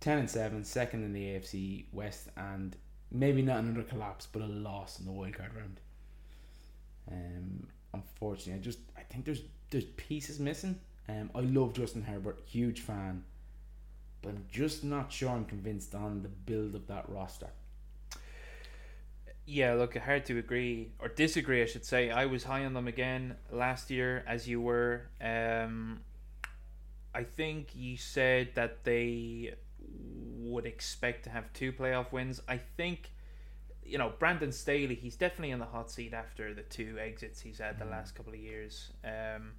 [0.00, 2.74] Ten and seven, second in the AFC West, and
[3.10, 5.80] maybe not another collapse, but a loss in the wildcard round.
[7.10, 10.78] Um, unfortunately, I just I think there's there's pieces missing.
[11.08, 13.24] Um, I love Justin Herbert, huge fan,
[14.22, 17.48] but I'm just not sure I'm convinced on the build of that roster.
[19.44, 22.10] Yeah, look, I hard to agree or disagree, I should say.
[22.10, 25.08] I was high on them again last year, as you were.
[25.20, 26.00] Um,
[27.14, 29.54] I think you said that they
[30.38, 32.40] would expect to have two playoff wins.
[32.48, 33.10] I think,
[33.84, 37.58] you know, Brandon Staley, he's definitely in the hot seat after the two exits he's
[37.58, 37.90] had the Mm.
[37.90, 38.92] last couple of years.
[39.04, 39.54] Um,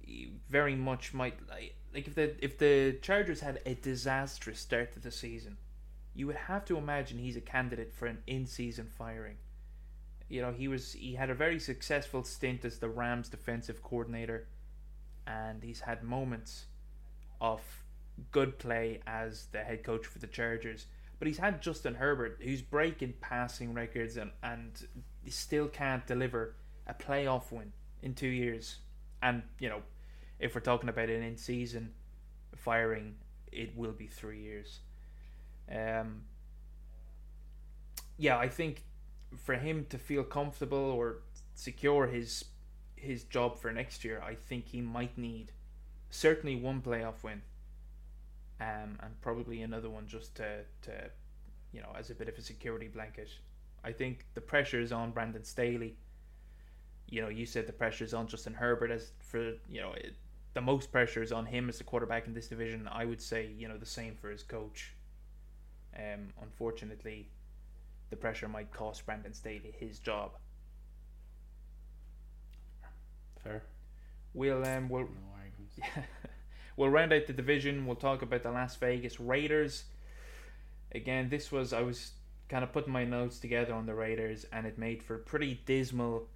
[0.00, 4.92] he very much might like like if the if the Chargers had a disastrous start
[4.92, 5.58] to the season,
[6.14, 9.36] you would have to imagine he's a candidate for an in-season firing.
[10.28, 14.48] You know, he was he had a very successful stint as the Rams defensive coordinator
[15.26, 16.66] and he's had moments
[17.40, 17.60] of
[18.32, 20.86] good play as the head coach for the Chargers.
[21.18, 24.86] But he's had Justin Herbert who's breaking passing records and and
[25.28, 26.54] still can't deliver
[26.86, 28.78] a playoff win in 2 years.
[29.22, 29.82] And, you know,
[30.38, 31.92] if we're talking about an in-season
[32.56, 33.16] firing,
[33.52, 34.80] it will be 3 years.
[35.70, 36.22] Um,
[38.16, 38.84] yeah, I think
[39.36, 41.18] for him to feel comfortable or
[41.54, 42.44] secure his
[42.96, 45.52] his job for next year, I think he might need
[46.10, 47.42] certainly one playoff win,
[48.60, 51.10] um, and probably another one just to to
[51.72, 53.28] you know as a bit of a security blanket.
[53.84, 55.96] I think the pressure is on Brandon Staley,
[57.08, 60.14] you know, you said the pressure is on Justin Herbert as for you know it,
[60.54, 62.88] the most pressure is on him as the quarterback in this division.
[62.90, 64.92] I would say you know the same for his coach.
[65.98, 67.28] Um, unfortunately,
[68.10, 70.32] the pressure might cost Brandon Staley his job.
[73.42, 73.64] Fair.
[74.34, 75.28] We'll um we'll No.
[75.76, 76.02] Yeah.
[76.76, 77.86] we'll round out the division.
[77.86, 79.84] We'll talk about the Las Vegas Raiders.
[80.92, 82.12] Again, this was I was
[82.48, 85.60] kind of putting my notes together on the Raiders, and it made for a pretty
[85.66, 86.28] dismal,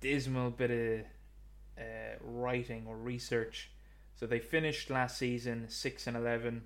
[0.00, 3.70] dismal bit of uh, writing or research.
[4.14, 6.64] So they finished last season six and eleven.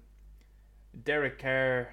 [1.04, 1.88] Derek Carr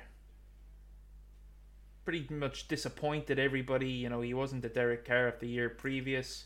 [2.03, 3.89] pretty much disappointed everybody.
[3.89, 6.45] You know, he wasn't the Derek Carr of the year previous.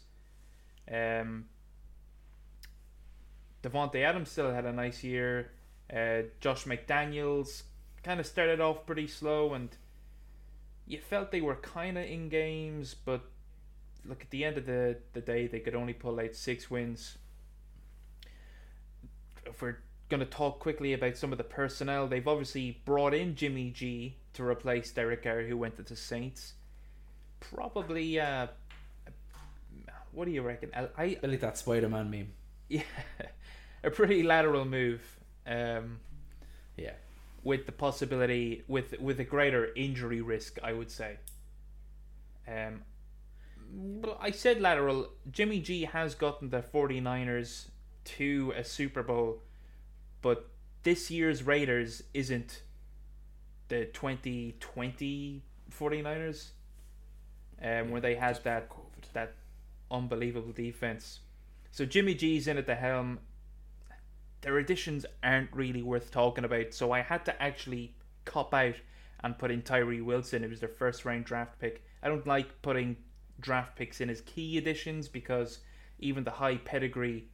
[0.91, 1.45] Um,
[3.61, 5.51] Davante Adams still had a nice year.
[5.93, 7.63] Uh, Josh McDaniels
[8.03, 9.69] kind of started off pretty slow, and
[10.87, 13.21] you felt they were kind of in games, but
[14.05, 17.17] look at the end of the, the day, they could only pull out six wins.
[19.61, 23.69] We're going to talk quickly about some of the personnel, they've obviously brought in Jimmy
[23.69, 26.53] G to replace Derek Carr, who went to the Saints.
[27.39, 28.47] Probably, uh,
[30.11, 30.71] what do you reckon?
[30.75, 32.31] I, I I like that Spider Man meme.
[32.67, 32.81] yeah,
[33.83, 35.01] a pretty lateral move.
[35.45, 35.99] Um,
[36.77, 36.93] Yeah.
[37.43, 41.17] with the possibility with with a greater injury risk, I would say.
[42.47, 42.81] Um,
[44.01, 45.09] but I said lateral.
[45.31, 47.67] Jimmy G has gotten the 49ers
[48.17, 49.43] to a Super Bowl,
[50.21, 50.49] but
[50.83, 52.63] this year's Raiders isn't
[53.67, 56.49] the 2020 49ers
[57.61, 59.11] um, where they had that COVID.
[59.13, 59.35] that
[59.91, 61.19] unbelievable defense.
[61.71, 63.19] So Jimmy G's in at the helm.
[64.41, 67.93] Their additions aren't really worth talking about, so I had to actually
[68.25, 68.75] cop out
[69.21, 70.43] and put in Tyree Wilson.
[70.43, 71.83] It was their first round draft pick.
[72.01, 72.95] I don't like putting
[73.39, 75.59] draft picks in as key additions because
[75.99, 77.27] even the high pedigree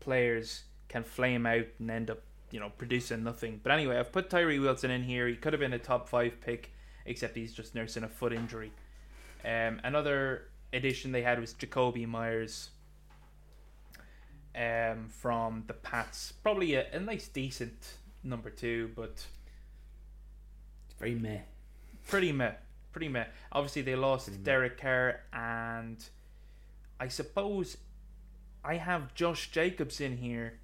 [0.00, 2.20] players can flame out and end up,
[2.50, 3.60] you know, producing nothing.
[3.62, 5.26] But anyway, I've put Tyree Wilson in here.
[5.28, 6.72] He could have been a top five pick,
[7.06, 8.72] except he's just nursing a foot injury.
[9.44, 12.70] Um, another addition they had was Jakobi Meyers
[14.56, 16.32] um, from the Pats.
[16.42, 19.26] Probably a, a nice, decent number two, but
[20.88, 21.40] It's very meh.
[22.06, 22.52] pretty meh.
[22.92, 23.26] Pretty meh.
[23.52, 24.44] Obviously, they lost Pretty meh.
[24.44, 26.02] Derek Carr, and
[26.98, 27.76] I suppose
[28.64, 30.58] I have Josh Jacobs in here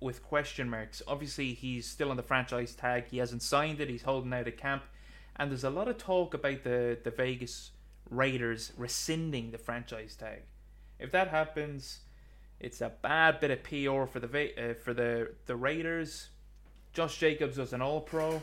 [0.00, 1.02] with question marks.
[1.06, 3.04] Obviously, he's still on the franchise tag.
[3.10, 3.88] He hasn't signed it.
[3.88, 4.84] He's holding out at camp,
[5.36, 7.70] and there's a lot of talk about the the Vegas
[8.08, 10.42] Raiders rescinding the franchise tag.
[10.98, 12.00] If that happens,
[12.58, 16.28] it's a bad bit of PR for the uh, for the the Raiders.
[16.92, 18.42] Josh Jacobs was an All Pro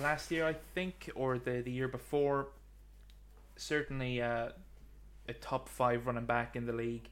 [0.00, 2.48] last year, I think, or the the year before.
[3.56, 4.50] Certainly, uh,
[5.28, 7.08] a top five running back in the league.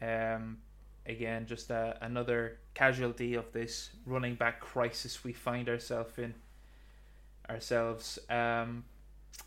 [0.00, 0.58] Um,
[1.08, 6.34] again, just uh, another casualty of this running back crisis we find ourselves in.
[7.48, 8.18] Ourselves.
[8.28, 8.84] Um,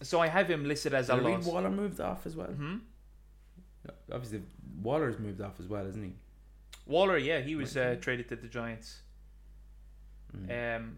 [0.02, 1.45] so I have him listed as a Did I read loss.
[1.45, 2.47] Waller moved off as well.
[2.47, 2.78] hmm
[4.12, 4.41] Obviously,
[4.82, 6.13] Waller's moved off as well, isn't he?
[6.86, 9.00] Waller, yeah, he was uh, traded to the Giants.
[10.36, 10.76] Mm.
[10.76, 10.97] Um,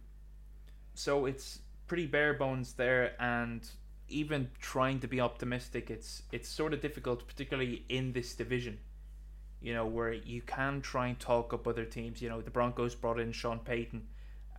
[0.94, 3.68] so it's pretty bare bones there, and
[4.10, 8.80] even trying to be optimistic, it's it's sort of difficult, particularly in this division.
[9.64, 12.22] You know, where you can try and talk up other teams.
[12.22, 14.06] You know, the Broncos brought in Sean Payton,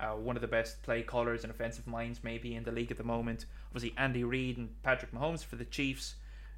[0.01, 2.97] uh, one of the best play callers and offensive minds maybe in the league at
[2.97, 3.45] the moment.
[3.69, 6.15] Obviously, Andy Reid and Patrick Mahomes for the Chiefs,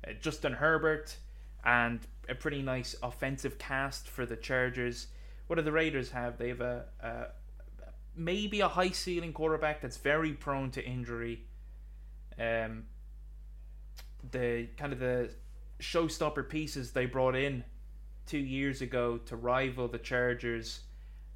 [0.07, 1.17] uh, Justin Herbert,
[1.65, 5.09] and a pretty nice offensive cast for the Chargers.
[5.49, 6.39] What do the Raiders have?
[6.39, 7.27] They have a, a
[8.17, 11.45] maybe a high ceiling quarterback that's very prone to injury.
[12.39, 12.85] Um,
[14.31, 15.31] the kind of the
[15.81, 17.65] showstopper pieces they brought in
[18.27, 20.81] two years ago to rival the Chargers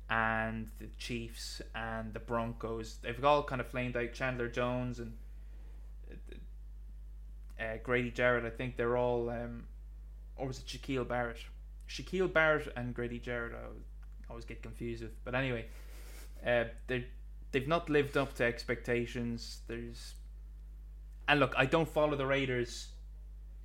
[0.09, 2.99] and the Chiefs and the Broncos.
[3.03, 5.13] They've all kind of flamed out Chandler Jones and
[7.61, 8.45] uh, Grady Jarrett.
[8.45, 9.65] I think they're all, um,
[10.37, 11.39] or was it Shaquille Barrett?
[11.89, 13.53] Shaquille Barrett and Grady Jarrett.
[13.55, 13.85] I always,
[14.29, 15.25] always get confused with.
[15.25, 15.67] But anyway,
[16.47, 17.07] uh, they
[17.53, 19.61] they've not lived up to expectations.
[19.67, 20.15] There's
[21.29, 22.89] and look, I don't follow the Raiders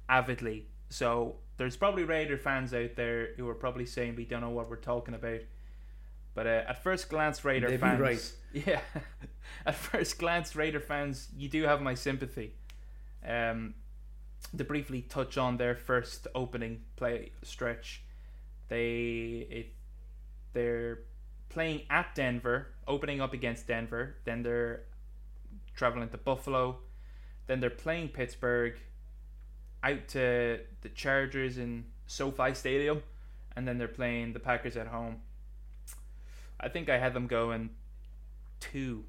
[0.08, 4.50] avidly, so there's probably Raider fans out there who are probably saying we don't know
[4.50, 5.40] what we're talking about.
[6.34, 8.34] But uh, at first glance, Raider They'd fans, right.
[8.68, 8.82] yeah,
[9.66, 12.54] at first glance, Raider fans, you do have my sympathy.
[13.28, 13.74] Um,
[14.56, 18.04] to briefly touch on their first opening play stretch,
[18.68, 19.74] they it
[20.54, 21.00] they're
[21.50, 24.16] playing at Denver, opening up against Denver.
[24.26, 24.84] Then they're
[25.74, 26.80] traveling to Buffalo.
[27.48, 28.78] Then they're playing Pittsburgh
[29.86, 33.02] out to the Chargers in SoFi Stadium,
[33.56, 35.18] and then they're playing the Packers at home.
[36.60, 37.70] I think I had them going
[38.60, 39.04] two,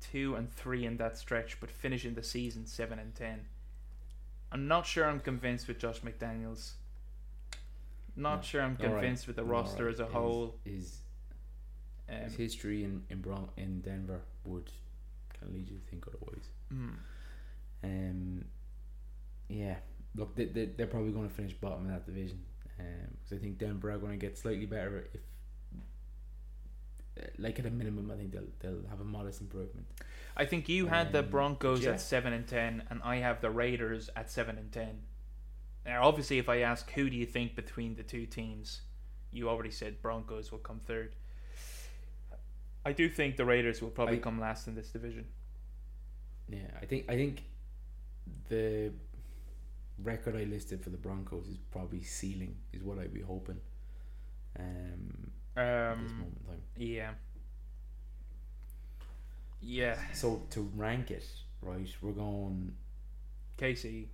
[0.00, 3.40] two and three in that stretch, but finishing the season seven and ten.
[4.50, 6.72] I'm not sure I'm convinced with Josh McDaniels.
[8.16, 8.42] Not No.
[8.42, 8.92] sure I'm All right.
[9.00, 9.92] convinced with the roster right.
[9.94, 10.54] as a His- whole.
[10.64, 11.00] His,
[12.08, 14.70] Um, his history in in, Bron- in Denver would
[15.34, 16.48] kind of lead you to think otherwise.
[16.72, 16.96] mm.
[17.84, 18.44] Um,
[19.48, 19.76] yeah,
[20.14, 22.40] look, they, they they're probably going to finish bottom in that division.
[22.76, 25.20] Because I think Denver are going to get slightly better if,
[27.20, 29.86] uh, like at a minimum, I think they'll they'll have a modest improvement.
[30.36, 31.90] I think you had the Um, Broncos yeah.
[31.92, 35.00] at seven and ten, and I have the Raiders at seven and ten.
[35.84, 38.82] Now, obviously, if I ask who do you think between the two teams,
[39.32, 41.16] you already said Broncos will come third.
[42.84, 45.26] I do think the Raiders will probably I- come last in this division.
[46.48, 47.42] Yeah, I think I think
[48.48, 48.92] the
[50.02, 53.60] record I listed for the Broncos is probably ceiling, is what I'd be hoping.
[54.58, 55.30] Um,
[55.90, 56.62] at this Um, moment in time.
[56.76, 57.10] yeah,
[59.60, 59.98] yeah.
[60.12, 61.24] So to rank it,
[61.62, 62.74] right, we're going
[63.58, 64.08] KC.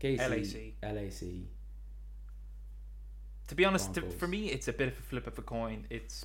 [0.00, 0.74] KC, LAC.
[0.82, 1.46] LAC.
[3.48, 5.86] To be honest, to, for me, it's a bit of a flip of a coin.
[5.90, 6.24] It's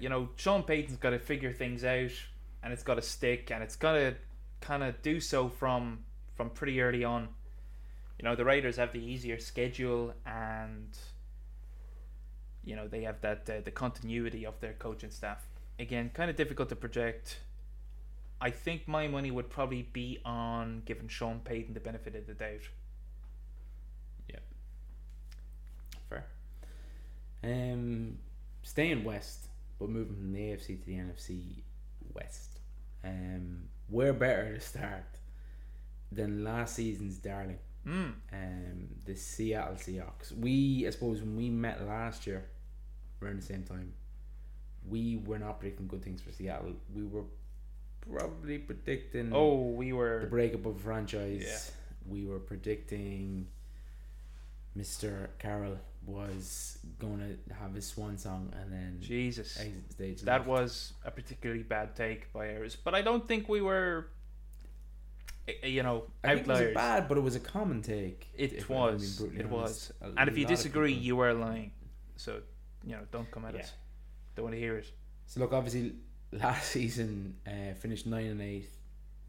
[0.00, 2.12] you know, Sean Payton's got to figure things out,
[2.62, 4.14] and it's got to stick, and it's got to
[4.60, 6.00] kind of do so from
[6.34, 7.28] from pretty early on.
[8.18, 10.96] You know, the Raiders have the easier schedule, and
[12.64, 15.46] you know they have that uh, the continuity of their coaching staff.
[15.78, 17.38] Again, kind of difficult to project.
[18.40, 22.34] I think my money would probably be on giving Sean Payton the benefit of the
[22.34, 22.68] doubt.
[24.28, 24.36] Yeah.
[26.08, 26.24] Fair.
[27.42, 28.18] Um,
[28.62, 31.62] staying west, but moving from the AFC to the NFC
[32.12, 32.58] West.
[33.04, 35.04] Um, where better to start
[36.12, 38.14] than last season's darling, Mm.
[38.32, 40.32] um, the Seattle Seahawks.
[40.32, 42.46] We, I suppose, when we met last year,
[43.20, 43.92] around the same time,
[44.88, 46.72] we were not predicting good things for Seattle.
[46.94, 47.24] We were
[48.10, 50.30] probably predicting Oh, we were the were.
[50.30, 51.42] breakup of franchise.
[51.46, 52.10] Yeah.
[52.10, 53.48] We were predicting
[54.76, 55.28] Mr.
[55.38, 59.52] Carroll was going to have his swan song and then Jesus.
[59.90, 60.22] stage.
[60.22, 60.46] That left.
[60.48, 64.08] was a particularly bad take by ours, but I don't think we were,
[65.48, 68.28] eh, you know, I think it was bad, but it was a common take.
[68.34, 69.20] It was.
[69.20, 69.50] It honest.
[69.50, 69.92] was.
[70.02, 71.72] A and if you disagree, you are lying.
[72.16, 72.40] So,
[72.84, 73.60] you know, don't come at Yeah.
[73.60, 73.72] us.
[74.36, 74.90] Don't want to hear it.
[75.26, 75.92] So look, obviously,
[76.32, 78.68] last season uh, finished nine and eight,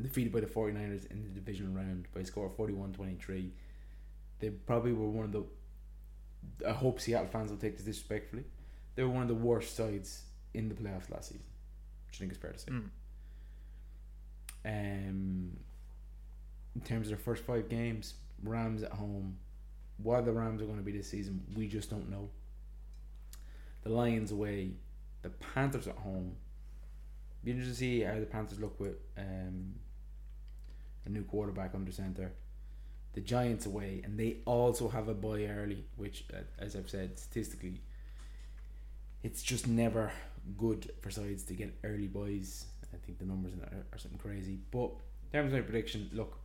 [0.02, 3.50] defeated by the 49ers in the divisional round by a score of 41-23.
[4.40, 5.44] They probably were one of the.
[6.68, 8.44] I hope Seattle fans will take this disrespectfully.
[8.96, 11.46] They were one of the worst sides in the playoffs last season,
[12.08, 12.72] which I think is fair to say.
[12.72, 12.90] Mm.
[14.66, 15.58] Um,
[16.76, 19.38] in terms of their first five games, Rams at home.
[19.98, 22.30] What the Rams are going to be this season, we just don't know.
[23.84, 24.72] The Lions away,
[25.22, 26.36] the Panthers at home.
[27.44, 29.76] Be interested to see how the Panthers look with um,
[31.06, 32.34] a new quarterback under center.
[33.16, 37.18] The Giants away, and they also have a bye early, which, uh, as I've said,
[37.18, 37.82] statistically,
[39.24, 40.12] it's just never
[40.58, 42.66] good for sides to get early byes.
[42.94, 44.60] I think the numbers are, are something crazy.
[44.70, 44.92] But
[45.24, 46.38] in terms of my prediction, look,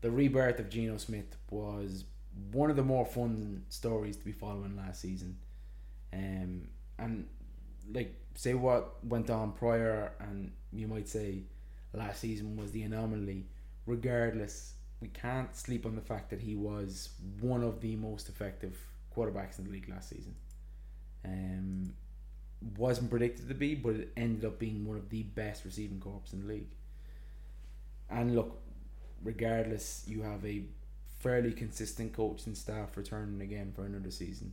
[0.00, 2.04] the rebirth of Geno Smith was
[2.52, 5.36] one of the more fun stories to be following last season.
[6.12, 7.26] Um, and
[7.92, 11.42] like say what went on prior, and you might say
[11.92, 13.46] last season was the anomaly.
[13.86, 18.78] Regardless, we can't sleep on the fact that he was one of the most effective
[19.14, 20.34] quarterbacks in the league last season.
[21.24, 21.92] Um,
[22.76, 26.32] wasn't predicted to be, but it ended up being one of the best receiving corps
[26.32, 26.68] in the league.
[28.08, 28.60] And look,
[29.22, 30.64] regardless, you have a
[31.18, 34.52] fairly consistent coach and staff returning again for another season.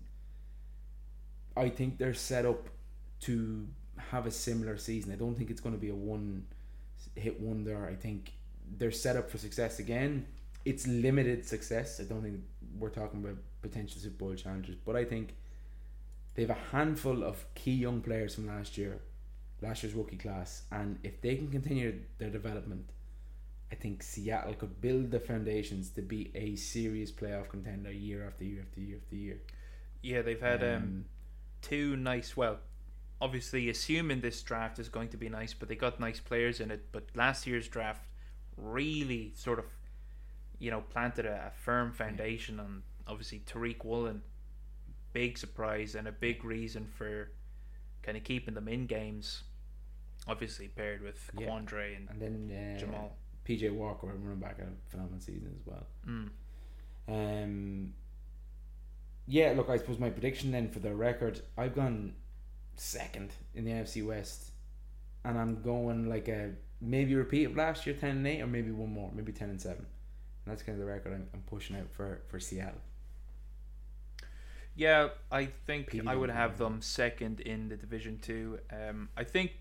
[1.56, 2.68] I think they're set up
[3.22, 3.68] to
[3.98, 5.14] have a similar season.
[5.14, 6.46] I don't think it's going to be a one
[7.16, 7.88] hit wonder.
[7.88, 8.32] I think
[8.78, 10.26] they're set up for success again.
[10.66, 12.00] It's limited success.
[12.00, 12.42] I don't think
[12.78, 15.36] we're talking about potential Super Bowl challenges, but I think
[16.36, 19.00] they have a handful of key young players from last year,
[19.62, 22.90] last year's rookie class, and if they can continue their development,
[23.72, 28.44] I think Seattle could build the foundations to be a serious playoff contender year after
[28.44, 29.42] year after year after year.
[30.04, 31.06] Yeah, they've had um,
[31.62, 32.38] two nice.
[32.38, 32.60] Well,
[33.20, 36.70] obviously, assuming this draft is going to be nice, but they got nice players in
[36.70, 36.92] it.
[36.92, 38.06] But last year's draft
[38.58, 39.66] really sort of,
[40.64, 44.22] you know, planted a, a firm foundation on obviously Tariq Woolen,
[45.12, 47.32] big surprise and a big reason for
[48.02, 49.44] kind of keeping them in games.
[50.26, 51.48] Obviously paired with Yeah.
[51.48, 53.18] Quandre and, and then uh, Jamal.
[53.46, 55.86] PJ Walker running back had a phenomenal season as well.
[56.08, 56.30] Mm.
[57.10, 57.94] Um,
[59.28, 62.14] yeah, look, I suppose my prediction then for the record, I've gone
[62.78, 64.52] second in the NFC West,
[65.26, 68.72] and I'm going like a maybe repeat of last year, ten and eight, or maybe
[68.72, 69.86] one more, maybe ten and seven.
[70.46, 72.82] That's kind of the record I'm, I'm pushing out for for Seattle.
[74.76, 78.60] Yeah, I think I would have have them second in the division two.
[78.72, 79.52] Um, I think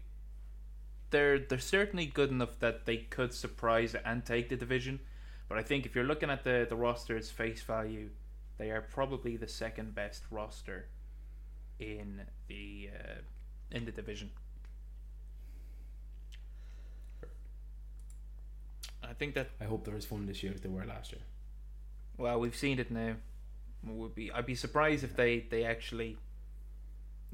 [1.10, 5.00] they're they're certainly good enough that they could surprise and take the division.
[5.48, 8.10] But I think if you're looking at the the roster's face value,
[8.56, 10.88] they are probably the second best roster
[11.78, 13.20] in the uh,
[13.70, 14.30] in the division.
[19.12, 21.20] I think that I hope they're as fun this year as they were last year.
[22.16, 23.16] well, we've seen it now.
[23.84, 26.16] Would be I'd be surprised if they they actually,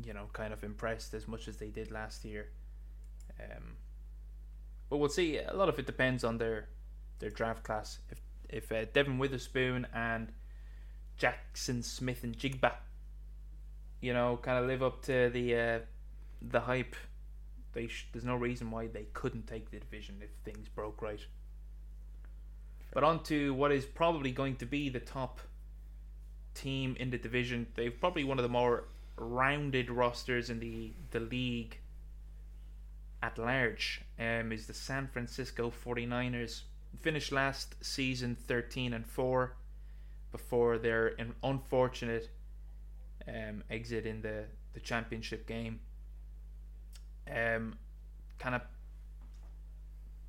[0.03, 2.49] you know, kind of impressed as much as they did last year.
[3.39, 3.76] Um,
[4.91, 5.39] but we'll see.
[5.39, 6.68] A lot of it depends on their
[7.20, 8.01] their draft class.
[8.11, 10.33] If if uh, Devon Witherspoon and
[11.20, 12.72] Jaxon Smith and Jigba,
[14.01, 15.79] you know, kind of live up to the uh,
[16.43, 16.97] the hype,
[17.72, 21.24] they sh- there's no reason why they couldn't take the division if things broke right.
[22.91, 25.41] But on to what is probably going to be the top
[26.55, 27.66] team in the division.
[27.74, 28.84] They've probably one of the more
[29.16, 31.78] rounded rosters in the, the league
[33.22, 34.03] at large.
[34.18, 36.62] Um, is the San Francisco 49ers.
[37.01, 39.55] Finished last season 13 and 4
[40.32, 42.30] before their un- unfortunate
[43.26, 45.80] um, exit in the, the championship game.
[47.30, 47.76] Um,
[48.39, 48.62] kind of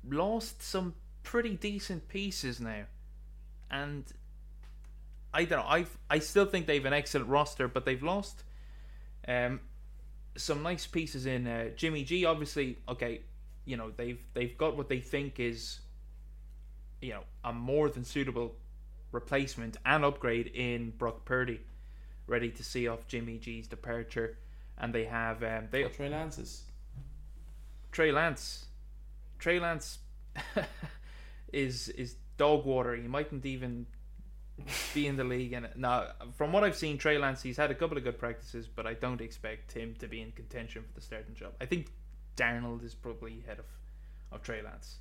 [0.08, 2.84] lost some pretty decent pieces now,
[3.70, 4.04] and
[5.32, 5.66] I don't know.
[5.66, 8.42] I I still think they've an excellent roster, but they've lost
[9.28, 9.60] um
[10.36, 12.24] some nice pieces in uh, Jimmy G.
[12.24, 13.22] Obviously, okay,
[13.64, 15.80] you know they've they've got what they think is
[17.00, 18.54] you know a more than suitable
[19.12, 21.60] replacement and upgrade in Brock Purdy,
[22.26, 24.38] ready to see off Jimmy G's departure,
[24.78, 26.64] and they have um, they Trey Lance's.
[27.92, 28.66] Trey Lance.
[29.38, 29.98] Trey Lance
[31.52, 32.94] is is dog water.
[32.96, 33.86] He mightn't even
[34.94, 35.52] be in the league.
[35.52, 38.66] And now, from what I've seen, Trey Lance, he's had a couple of good practices,
[38.66, 41.52] but I don't expect him to be in contention for the starting job.
[41.60, 41.92] I think
[42.36, 43.66] Darnold is probably ahead of
[44.32, 44.98] of Trey Lance.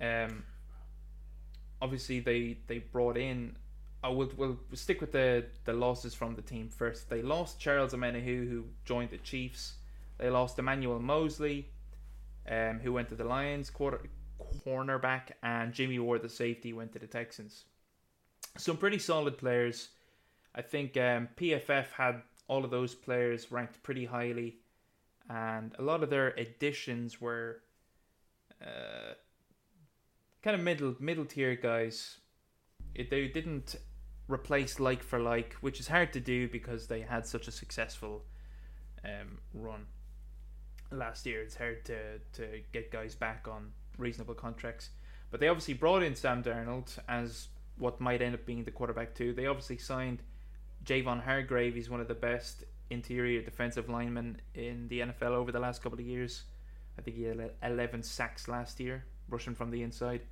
[0.00, 0.44] Um,
[1.80, 3.56] obviously they they brought in.
[4.02, 7.10] I will will stick with the the losses from the team first.
[7.10, 9.74] They lost Charles Omenihu, who joined the Chiefs.
[10.18, 11.68] They lost Emmanuel Moseley,
[12.48, 14.00] um, who went to the Lions, quarter
[14.68, 17.64] cornerback, and Jimmy Ward, the safety, went to the Texans.
[18.56, 19.88] Some pretty solid players.
[20.54, 24.58] I think um, PFF had all of those players ranked pretty highly,
[25.28, 27.60] and a lot of their additions were
[28.62, 29.14] uh,
[30.42, 32.18] kind of middle middle tier guys.
[32.94, 33.76] It, they didn't
[34.28, 38.24] replace like for like, which is hard to do because they had such a successful
[39.04, 39.86] um, run
[40.90, 41.42] last year.
[41.42, 44.90] It's hard to to get guys back on reasonable contracts,
[45.30, 49.14] but they obviously brought in Sam Darnold as what might end up being the quarterback
[49.14, 49.32] too.
[49.32, 50.22] They obviously signed
[50.84, 51.74] Javon Hargrave.
[51.74, 55.98] He's one of the best interior defensive linemen in the NFL over the last couple
[55.98, 56.44] of years.
[56.98, 60.22] I think he had 11 sacks last year, rushing from the inside.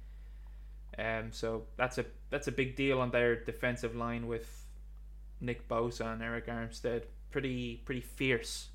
[0.99, 4.65] Um, so that's a that's a big deal on their defensive line with
[5.41, 7.05] Nick Bosa and Arik Armstead.
[7.31, 8.69] Pretty pretty fierce.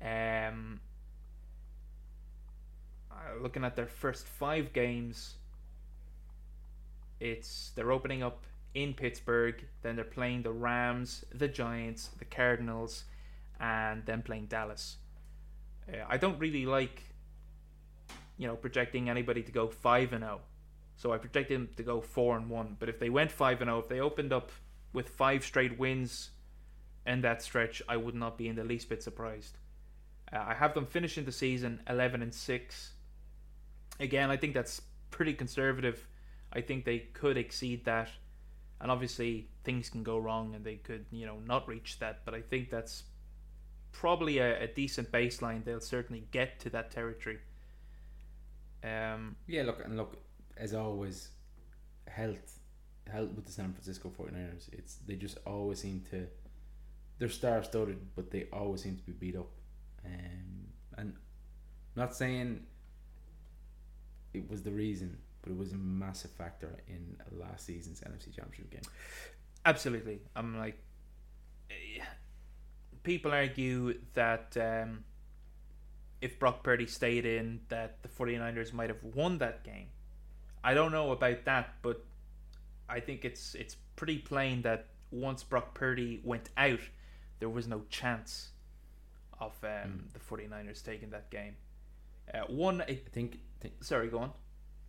[0.00, 0.80] Um,
[3.40, 5.34] looking at their first five games,
[7.20, 8.44] it's they're opening up
[8.74, 13.04] in Pittsburgh, then they're playing the Rams, the Giants, the Cardinals,
[13.60, 14.96] and then playing Dallas.
[15.88, 17.02] Uh, I don't really like,
[18.38, 20.40] you know, projecting anybody to go five and zero.
[20.96, 22.76] So I projected them to go four and one.
[22.78, 24.50] But if they went five and zero, if they opened up
[24.92, 26.30] with five straight wins
[27.06, 29.58] in that stretch, I would not be in the least bit surprised.
[30.32, 32.92] Uh, I have them finishing the season eleven and six.
[34.00, 36.06] Again, I think that's pretty conservative.
[36.52, 38.08] I think they could exceed that,
[38.80, 42.24] and obviously things can go wrong, and they could, you know, not reach that.
[42.24, 43.04] But I think that's
[43.92, 45.64] probably a, a decent baseline.
[45.64, 47.38] They'll certainly get to that territory.
[48.84, 50.16] Um, Yeah, look and look
[50.56, 51.30] as always,
[52.08, 52.58] health,
[53.10, 54.72] health with the San Francisco 49ers.
[54.72, 56.26] It's they just always seem to,
[57.18, 59.50] they're star studded, but they always seem to be beat up.
[60.04, 60.66] Um,
[60.98, 61.14] and
[61.94, 62.66] not saying
[64.34, 68.70] it was the reason, but it was a massive factor in last season's NFC Championship
[68.70, 68.82] game.
[69.64, 70.20] Absolutely.
[70.34, 70.78] I'm like,
[71.70, 72.02] eh,
[73.02, 75.04] people argue that um,
[76.20, 79.88] if Brock Purdy stayed in, that the 49ers might have won that game.
[80.64, 82.04] I don't know about that, but
[82.88, 86.80] I think it's it's pretty plain that once Brock Purdy went out,
[87.40, 88.50] there was no chance
[89.40, 91.56] of um, the 49ers taking that game.
[92.32, 94.32] Uh, one, I think, think sorry, go on.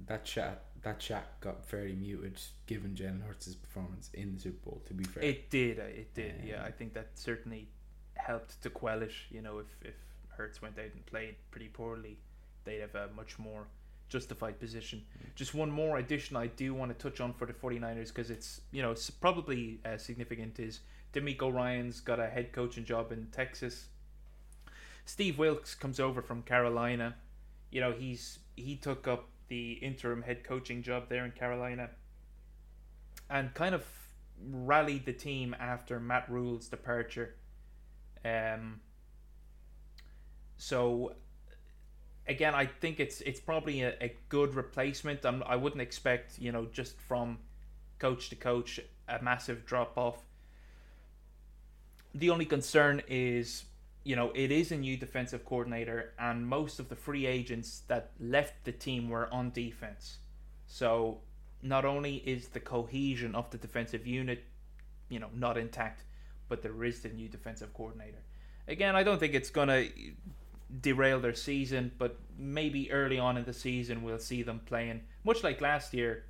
[0.08, 4.82] that chat that chat got fairly muted given Jalen Hurts' performance in the Super Bowl.
[4.88, 5.80] To be fair, It did.
[5.80, 6.34] uh, It did.
[6.44, 7.70] yeah, Um, I think that certainly
[8.16, 9.14] helped to quell it.
[9.32, 9.96] You know, if if
[10.30, 12.18] Hurts went out and played pretty poorly,
[12.66, 13.68] they'd have a much more
[14.10, 15.06] justified position.
[15.36, 18.62] Just one more addition I do want to touch on for the 49ers because it's
[18.72, 20.82] you know it's probably uh, significant is
[21.14, 23.86] DeMeco Ryans got a head coaching job in Texas.
[25.06, 27.16] Steve Wilks comes over from Carolina.
[27.72, 31.90] You know he's he took up the interim head coaching job there in Carolina
[33.30, 33.86] and kind of
[34.52, 37.36] rallied the team after Matt Rhule's departure.
[38.26, 38.80] Um,
[40.58, 41.16] so
[42.28, 45.26] again, I think it's it's probably a, a good replacement.
[45.26, 47.40] I'm, I wouldn't expect you know just from
[48.00, 50.18] coach to coach a massive drop off.
[52.16, 53.66] The only concern is
[54.04, 58.12] you know it is a new defensive coordinator, and most of the free agents that
[58.20, 60.18] left the team were on defense.
[60.68, 61.20] So
[61.62, 64.44] not only is the cohesion of the defensive unit,
[65.10, 66.04] you know, not intact,
[66.50, 68.22] but there is the new defensive coordinator.
[68.68, 69.86] Again, I don't think it's gonna
[70.82, 75.44] derail their season, but maybe early on in the season we'll see them playing much
[75.44, 76.26] like last year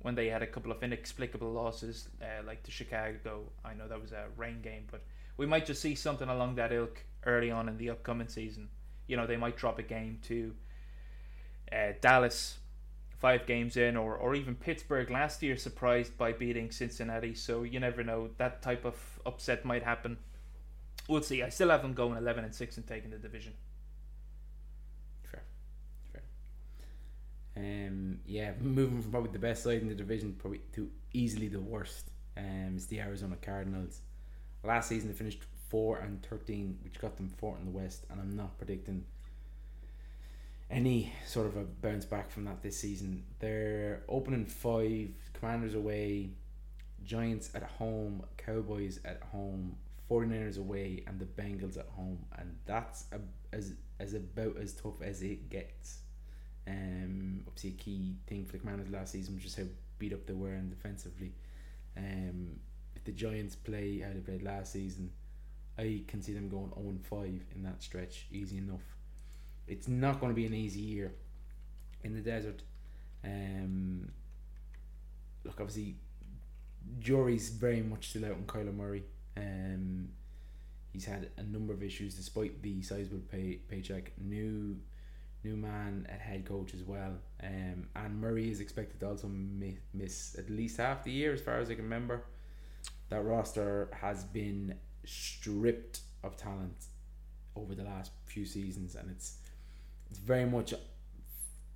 [0.00, 3.42] when they had a couple of inexplicable losses, uh, like to Chicago.
[3.64, 5.02] I know that was a rain game, but
[5.38, 8.68] we might just see something along that ilk early on in the upcoming season.
[9.06, 10.54] You know, they might drop a game to
[11.72, 12.58] uh, Dallas
[13.18, 17.34] five games in, or, or even Pittsburgh last year surprised by beating Cincinnati.
[17.34, 18.30] So you never know.
[18.36, 20.18] That type of upset might happen.
[21.08, 21.42] We'll see.
[21.42, 23.54] I still have them going 11 and 6 and taking the division.
[25.22, 25.42] Fair,
[26.12, 26.22] fair.
[27.56, 31.60] Um, yeah, moving from probably the best side in the division, probably to easily the
[31.60, 32.10] worst.
[32.36, 34.02] Um, it's the Arizona Cardinals.
[34.64, 38.20] Last season they finished four and thirteen, which got them fourth in the West, and
[38.20, 39.04] I'm not predicting
[40.70, 43.24] any sort of a bounce back from that this season.
[43.38, 46.30] They're opening five, Commanders away,
[47.04, 49.76] Giants at home, Cowboys at home,
[50.10, 53.20] 49ers away, and the Bengals at home, and that's a,
[53.54, 56.00] as as about as tough as it gets.
[56.66, 59.64] Um, obviously, a key thing for the Commanders last season was just how
[59.98, 61.32] beat up they were and defensively.
[61.96, 62.60] Um,
[63.08, 65.10] the Giants play how they played last season,
[65.78, 68.82] I can see them going 0 5 in that stretch, easy enough.
[69.66, 71.14] It's not going to be an easy year
[72.04, 72.60] in the desert.
[73.24, 74.12] Um,
[75.42, 75.96] look, obviously,
[76.98, 79.04] jury's very much still out on Kyler Murray.
[79.38, 80.10] Um,
[80.92, 84.12] he's had a number of issues despite the sizable pay paycheck.
[84.20, 84.76] New
[85.42, 87.14] new man at head coach as well.
[87.42, 91.40] Um, and Murray is expected to also mi- miss at least half the year, as
[91.40, 92.24] far as I can remember.
[93.10, 96.86] That roster has been stripped of talent
[97.56, 99.38] over the last few seasons, and it's
[100.10, 100.74] it's very much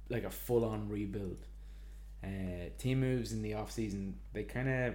[0.09, 1.39] like a full on rebuild.
[2.23, 4.95] Uh, team moves in the off season, they kind of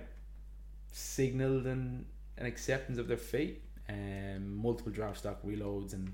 [0.92, 2.06] signaled an,
[2.38, 3.64] an acceptance of their fate.
[3.90, 6.14] Um, multiple draft stock reloads and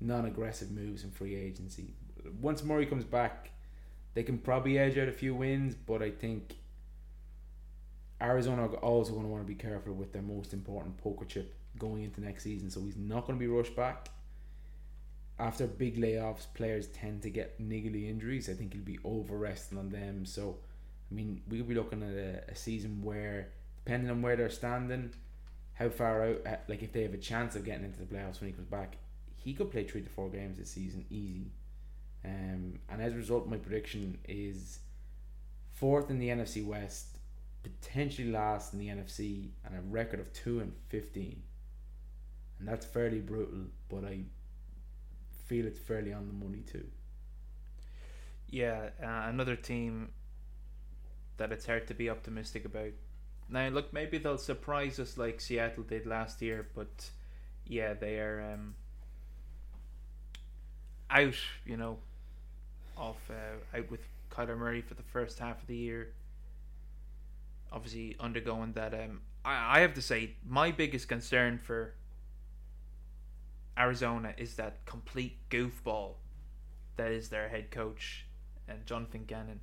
[0.00, 1.94] non aggressive moves in free agency.
[2.40, 3.50] Once Murray comes back,
[4.14, 6.56] they can probably edge out a few wins, but I think
[8.20, 11.54] Arizona are also going to want to be careful with their most important poker chip
[11.78, 12.70] going into next season.
[12.70, 14.08] So he's not going to be rushed back.
[15.38, 18.48] After big layoffs, players tend to get niggly injuries.
[18.48, 20.26] I think he'll be over resting on them.
[20.26, 20.56] So,
[21.10, 23.50] I mean, we'll be looking at a, a season where,
[23.84, 25.12] depending on where they're standing,
[25.74, 28.40] how far out, uh, like if they have a chance of getting into the playoffs
[28.40, 28.96] when he comes back,
[29.36, 31.52] he could play three to four games this season easy.
[32.24, 34.80] Um, and as a result, my prediction is
[35.72, 37.17] fourth in the NFC West,
[37.80, 41.42] potentially last in the NFC, and a record of two and fifteen.
[42.58, 44.24] And that's fairly brutal, but I
[45.46, 46.86] feel it's fairly on the money too.
[48.50, 50.10] Yeah, uh, another team
[51.36, 52.92] that it's hard to be optimistic about.
[53.48, 57.10] Now, look, maybe they'll surprise us like Seattle did last year, but
[57.66, 58.74] yeah, they are um,
[61.10, 61.98] out, you know,
[62.96, 64.00] of uh, out with
[64.30, 66.12] Kyler Murray for the first half of the year.
[67.72, 68.94] Obviously, undergoing that.
[68.94, 71.94] Um, I, I have to say, my biggest concern for
[73.78, 76.14] Arizona is that complete goofball
[76.96, 78.26] that is their head coach
[78.66, 79.60] and Jonathan Gannon.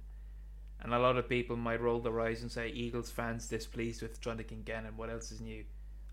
[0.82, 4.20] And a lot of people might roll their eyes and say Eagles fans displeased with
[4.22, 4.98] Jonathan Gannon.
[4.98, 5.64] What else is new?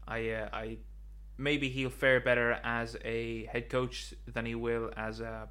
[0.07, 0.79] I uh, I
[1.39, 5.49] maybe he'll fare better as a head coach than he will as a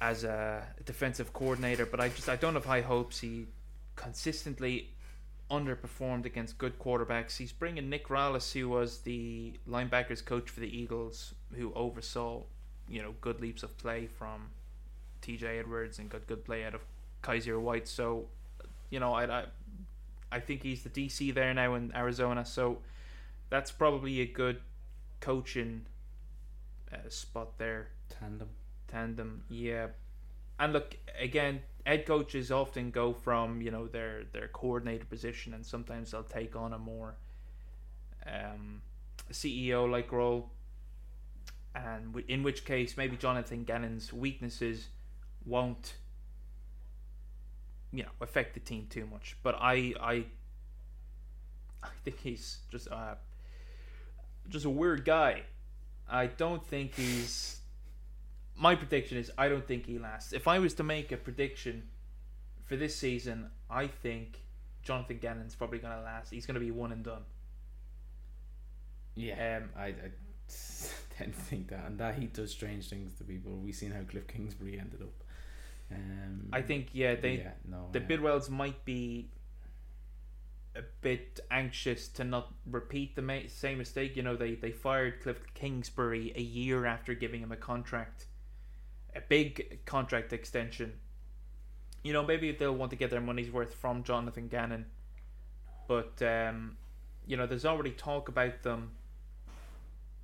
[0.00, 1.86] as a defensive coordinator.
[1.86, 3.20] But I just I don't have high hopes.
[3.20, 3.46] He
[3.96, 4.90] consistently
[5.50, 7.36] underperformed against good quarterbacks.
[7.36, 12.42] He's bringing Nick Rallis, who was the linebackers coach for the Eagles, who oversaw
[12.88, 14.50] you know good leaps of play from
[15.20, 15.58] T.J.
[15.58, 16.80] Edwards and got good play out of
[17.22, 17.86] Kyzir White.
[17.86, 18.26] So
[18.90, 19.44] you know I, I
[20.30, 22.44] I think he's the DC there now in Arizona.
[22.44, 22.78] So
[23.50, 24.60] that's probably a good
[25.20, 25.86] coaching
[26.92, 27.88] uh, spot there.
[28.08, 28.48] Tandem.
[28.88, 29.88] Tandem, yeah.
[30.58, 35.64] And look again, head coaches often go from you know their their coordinator position, and
[35.64, 37.16] sometimes they'll take on a more
[38.26, 38.82] um,
[39.30, 40.50] CEO like role.
[41.74, 44.88] And in which case, maybe Jonathan Gannon's weaknesses
[45.46, 45.94] won't
[47.92, 49.36] you know affect the team too much.
[49.42, 50.12] But I I
[51.82, 53.14] I think he's just uh
[54.48, 55.42] just a weird guy.
[56.08, 57.61] I don't think he's
[58.56, 60.32] my prediction is I don't think he lasts.
[60.32, 61.84] If I was to make a prediction
[62.64, 64.40] for this season, I think
[64.82, 66.30] Jonathan Gannon's probably going to last.
[66.30, 67.22] He's going to be one and done.
[69.14, 69.92] Yeah, um, I, I
[71.16, 73.52] tend to think that, and that he does strange things to people.
[73.58, 75.24] We've seen how Cliff Kingsbury ended up.
[75.90, 79.28] Um, I think yeah, they yeah, no, the Bidwells might be
[80.74, 84.16] a bit anxious to not repeat the ma- same mistake.
[84.16, 88.26] You know, they they fired Cliff Kingsbury a year after giving him a contract
[89.14, 90.94] a big contract extension.
[92.02, 94.86] You know, maybe they'll want to get their money's worth from Jonathan Gannon,
[95.86, 96.76] but um,
[97.26, 98.92] you know, there's already talk about them.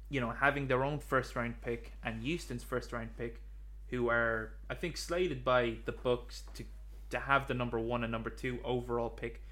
[0.09, 3.41] You know, having their own first round pick and Houston's first round pick,
[3.89, 6.65] who are I think slated by the books to
[7.11, 9.43] to have the number one and number two overall pick,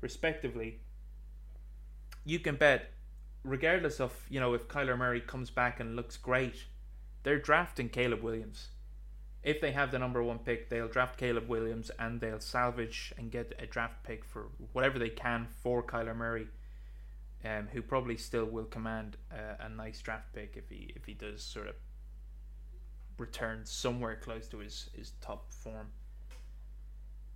[0.00, 0.80] respectively.
[2.24, 2.90] You can bet,
[3.42, 6.66] regardless of you know if Kyler Murray comes back and looks great,
[7.24, 8.68] they're drafting Caleb Williams
[9.42, 13.30] if they have the number one pick, they'll draft Caleb Williams and they'll salvage and
[13.30, 16.46] get a draft pick for whatever they can for Kyler Murray,
[17.44, 21.14] um, who probably still will command a, a nice draft pick if he if he
[21.14, 21.74] does sort of
[23.18, 25.88] return somewhere close to his, his top form.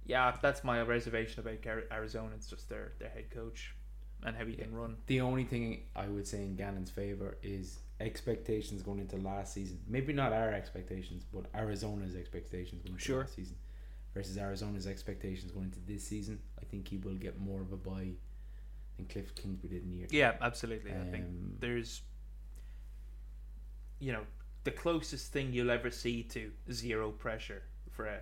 [0.05, 2.31] Yeah, that's my reservation about Arizona.
[2.37, 3.75] It's just their, their head coach
[4.23, 4.65] and how he yeah.
[4.65, 4.97] can run.
[5.07, 9.81] The only thing I would say in Gannon's favor is expectations going into last season.
[9.89, 13.21] Maybe not our expectations, but Arizona's expectations going into sure.
[13.21, 13.57] last season
[14.15, 16.41] versus Arizona's expectations going into this season.
[16.61, 18.09] I think he will get more of a buy
[18.97, 20.07] than Cliff Kingsbury did in year.
[20.11, 20.93] Yeah, absolutely.
[20.93, 22.03] Um, I think um, there's,
[23.99, 24.23] you know,
[24.65, 28.21] the closest thing you'll ever see to zero pressure for a.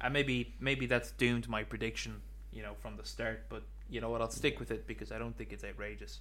[0.00, 2.20] And maybe maybe that's doomed my prediction,
[2.52, 3.48] you know, from the start.
[3.48, 4.20] But you know what?
[4.20, 6.20] I'll stick with it because I don't think it's outrageous.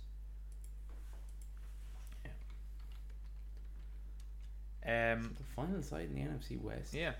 [4.86, 6.94] Um, the final side in the NFC West.
[6.94, 7.14] Yeah.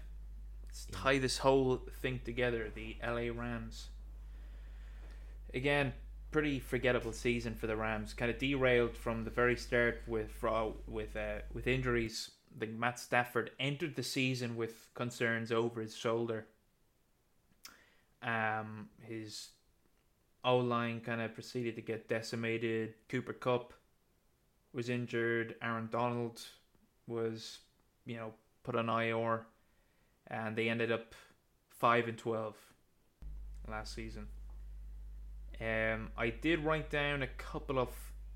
[0.66, 0.98] Let's yeah.
[0.98, 2.70] tie this whole thing together.
[2.74, 3.90] The LA Rams.
[5.54, 5.94] Again,
[6.32, 8.14] pretty forgettable season for the Rams.
[8.14, 10.44] Kind of derailed from the very start with
[10.88, 12.32] with uh, with injuries.
[12.56, 16.48] I think Matt Stafford entered the season with concerns over his shoulder.
[18.22, 19.50] Um, his
[20.44, 22.96] O line kind of proceeded to get decimated.
[23.10, 23.74] Cooper Kupp
[24.74, 25.56] was injured.
[25.62, 26.42] Aaron Donald
[27.08, 27.60] was,
[28.06, 28.34] you know,
[28.64, 29.46] put on IR,
[30.28, 31.14] and they ended up
[31.70, 32.56] five and twelve
[33.68, 34.28] last season.
[35.62, 37.90] Um, I did write down a couple of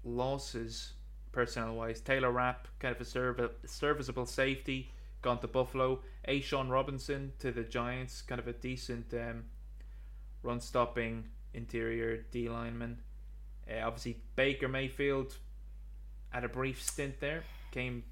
[0.04, 0.94] losses
[1.32, 2.00] personnel wise.
[2.02, 4.92] Taylor Rapp, kind of a serv- serviceable safety,
[5.22, 6.02] gone to Buffalo.
[6.28, 9.46] A'Shawn Robinson to the Giants, kind of a decent um,
[10.44, 13.00] run stopping interior D lineman.
[13.70, 15.36] Uh, obviously, Baker Mayfield
[16.30, 18.04] had a brief stint there, came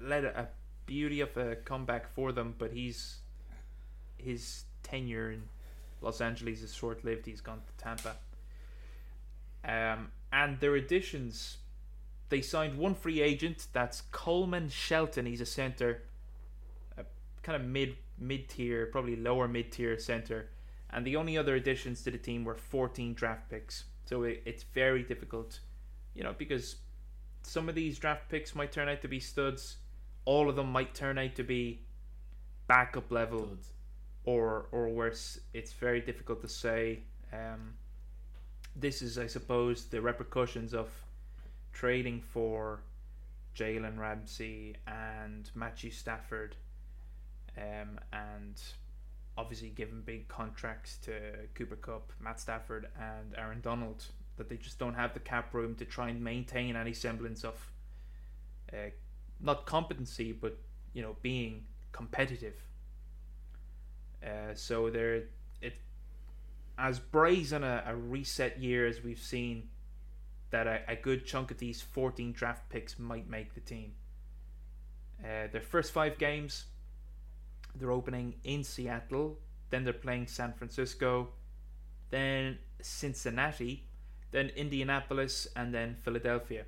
[0.00, 0.48] led a
[0.86, 3.18] beauty of a comeback for them, but he's
[4.16, 5.42] his tenure in
[6.00, 7.26] Los Angeles is short lived.
[7.26, 8.16] He's gone to Tampa.
[9.64, 11.58] Um, and their additions,
[12.28, 13.66] they signed one free agent.
[13.72, 15.26] That's Coleman Shelton.
[15.26, 16.02] He's a center,
[16.96, 17.04] a
[17.42, 20.48] kind of mid mid tier, probably lower mid tier center.
[20.90, 23.84] And the only other additions to the team were 14 draft picks.
[24.04, 25.58] So it, it's very difficult,
[26.14, 26.76] you know, because
[27.46, 29.76] some of these draft picks might turn out to be studs.
[30.24, 31.80] all of them might turn out to be
[32.66, 33.68] backup level Duds.
[34.24, 35.38] or or worse.
[35.54, 37.04] It's very difficult to say.
[37.32, 37.74] Um,
[38.74, 40.88] this is, I suppose, the repercussions of
[41.72, 42.80] trading for
[43.54, 46.56] Jalen Ramsey and Matthew Stafford,
[47.56, 48.60] um, and
[49.38, 51.12] obviously giving big contracts to
[51.54, 54.04] Cooper Kupp, Matt Stafford, and Aaron Donald.
[54.36, 57.72] That they just don't have the cap room to try and maintain any semblance of,
[58.72, 58.90] uh,
[59.40, 60.58] not competency, but
[60.92, 62.56] you know, being competitive.
[64.22, 65.24] Uh, so they're
[65.60, 65.74] it
[66.78, 69.68] as brazen a, a reset year as we've seen
[70.50, 73.92] that a, a good chunk of these 14 draft picks might make the team.
[75.22, 76.66] Uh, their first five games,
[77.74, 79.38] they're opening in Seattle,
[79.70, 81.30] then they're playing San Francisco,
[82.10, 83.85] then Cincinnati,
[84.30, 86.64] then Indianapolis, and then Philadelphia.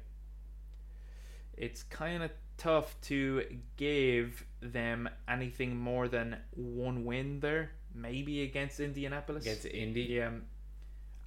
[1.57, 3.43] It's kind of tough to
[3.77, 9.45] give them anything more than one win there, maybe against Indianapolis.
[9.45, 10.03] Against Indy.
[10.03, 10.31] Yeah,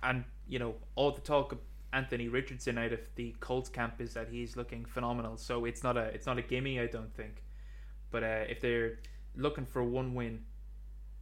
[0.03, 1.59] and you know all the talk of
[1.93, 5.37] Anthony Richardson out of the Colts camp is that he's looking phenomenal.
[5.37, 7.43] So it's not a it's not a gimme, I don't think.
[8.11, 8.99] But uh, if they're
[9.35, 10.43] looking for one win,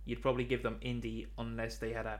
[0.06, 2.20] you'd probably give them Indy unless they had a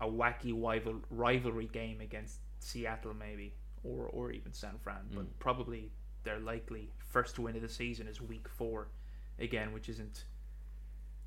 [0.00, 5.08] a wacky rival rivalry game against Seattle maybe or or even San Fran.
[5.12, 5.38] But Mm.
[5.38, 5.92] probably
[6.24, 8.88] their likely first win of the season is week four
[9.38, 10.24] again, which isn't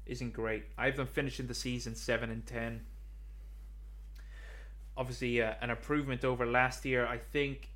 [0.05, 0.65] isn't great.
[0.77, 2.85] I have them finishing the season seven and ten.
[4.97, 7.05] Obviously, uh, an improvement over last year.
[7.07, 7.69] I think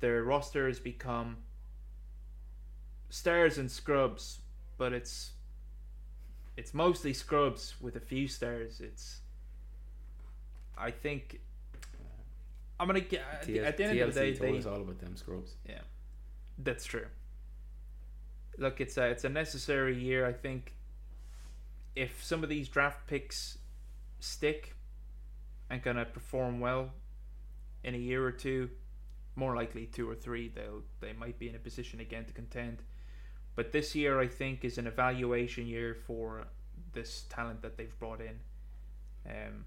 [0.00, 1.38] their roster has become
[3.10, 4.40] stars and scrubs,
[4.78, 5.32] but it's
[6.56, 8.80] it's mostly scrubs with a few stars.
[8.80, 9.20] It's
[10.76, 11.40] I think
[12.78, 14.34] I'm gonna get at the, at the end of the day.
[14.34, 15.54] told They, us all about them scrubs.
[15.68, 15.80] yeah,
[16.58, 17.06] that's true.
[18.58, 20.26] Look, it's a it's a necessary year.
[20.26, 20.74] I think
[21.96, 23.58] if some of these draft picks
[24.20, 24.74] stick
[25.70, 26.90] and gonna perform well
[27.82, 28.70] in a year or two,
[29.36, 32.82] more likely two or three, they'll they might be in a position again to contend.
[33.56, 36.46] But this year, I think, is an evaluation year for
[36.92, 38.40] this talent that they've brought in.
[39.26, 39.64] Um,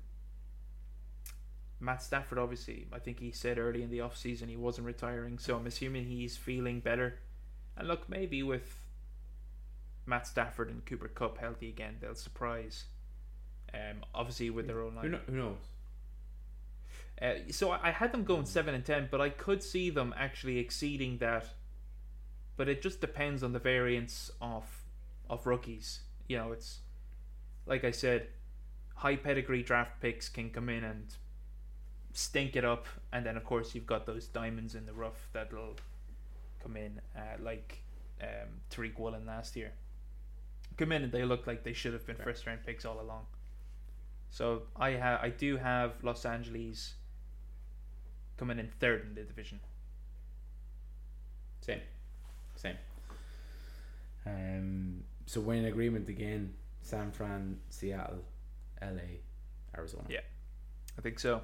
[1.80, 5.38] Matt Stafford, obviously, I think he said early in the off season he wasn't retiring,
[5.38, 7.20] so I'm assuming he's feeling better.
[7.78, 8.80] And look, maybe with
[10.06, 12.86] Matt Stafford and Cooper Kupp healthy again, they'll surprise.
[13.74, 15.20] Um, obviously with their own Who, line.
[15.28, 15.58] who knows?
[17.22, 20.14] Uh, so I I had them going seven and ten, but I could see them
[20.18, 21.46] actually exceeding that.
[22.56, 24.64] But it just depends on the variance of
[25.30, 26.02] of rookies.
[26.28, 26.80] You know, it's
[27.66, 28.28] like I said,
[28.96, 31.14] high pedigree draft picks can come in and
[32.18, 35.76] stink it up, and then of course you've got those diamonds in the rough that'll
[36.64, 37.84] come in, uh, like
[38.24, 39.72] um, Tariq Woolen last year.
[40.78, 43.28] Come in and they look like they should have been first round picks all along.
[44.32, 46.96] So I ha- I do have Los Angeles
[48.36, 49.60] coming in third in the division.
[51.62, 51.82] Same.
[52.56, 52.78] Same.
[54.26, 56.56] Um, so we're in agreement again.
[56.82, 58.24] San Fran, Seattle,
[58.82, 59.20] LA,
[59.78, 60.06] Arizona.
[60.10, 60.22] Yeah.
[60.98, 61.42] I think so.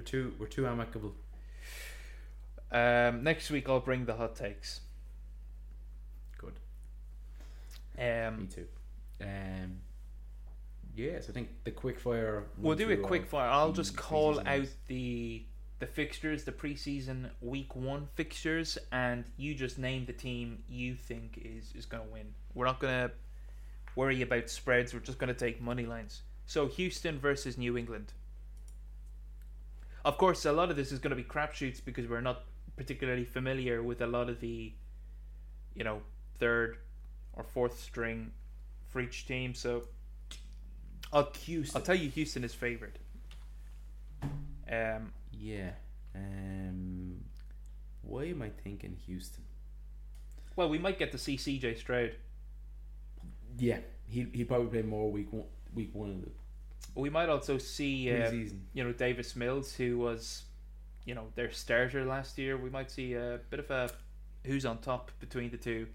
[0.00, 1.12] We're too we're too amicable.
[2.72, 4.80] Um, next week I'll bring the hot takes.
[6.38, 6.54] Good.
[7.98, 8.66] Um, Me too.
[9.20, 9.76] Um,
[10.96, 12.44] yes, I think the quick fire.
[12.56, 13.50] we'll do a through quick fire.
[13.50, 15.44] I'll just call out the
[15.80, 21.42] the fixtures, the preseason week one fixtures, and you just name the team you think
[21.44, 22.32] is is going to win.
[22.54, 23.14] We're not going to
[23.96, 24.94] worry about spreads.
[24.94, 26.22] We're just going to take money lines.
[26.46, 28.14] So Houston versus New England.
[30.04, 32.42] Of course, a lot of this is going to be crapshoots because we're not
[32.76, 34.72] particularly familiar with a lot of the,
[35.74, 36.00] you know,
[36.38, 36.78] third
[37.34, 38.32] or fourth string
[38.88, 39.54] for each team.
[39.54, 39.84] So
[41.12, 41.78] I'll Houston.
[41.78, 42.98] I'll tell you, Houston is favored.
[44.70, 45.70] Um, Yeah.
[46.14, 47.20] Um,
[48.02, 49.44] why am I thinking Houston?
[50.56, 52.16] well, we might get to see CJ Stroud.
[53.58, 53.78] Yeah,
[54.08, 56.30] he he probably played more week one week one of the
[56.94, 58.30] We might also see, uh,
[58.72, 60.44] you know, Davis Mills, who was,
[61.04, 62.56] you know, their starter last year.
[62.56, 63.90] We might see a bit of a
[64.44, 65.86] who's on top between the two.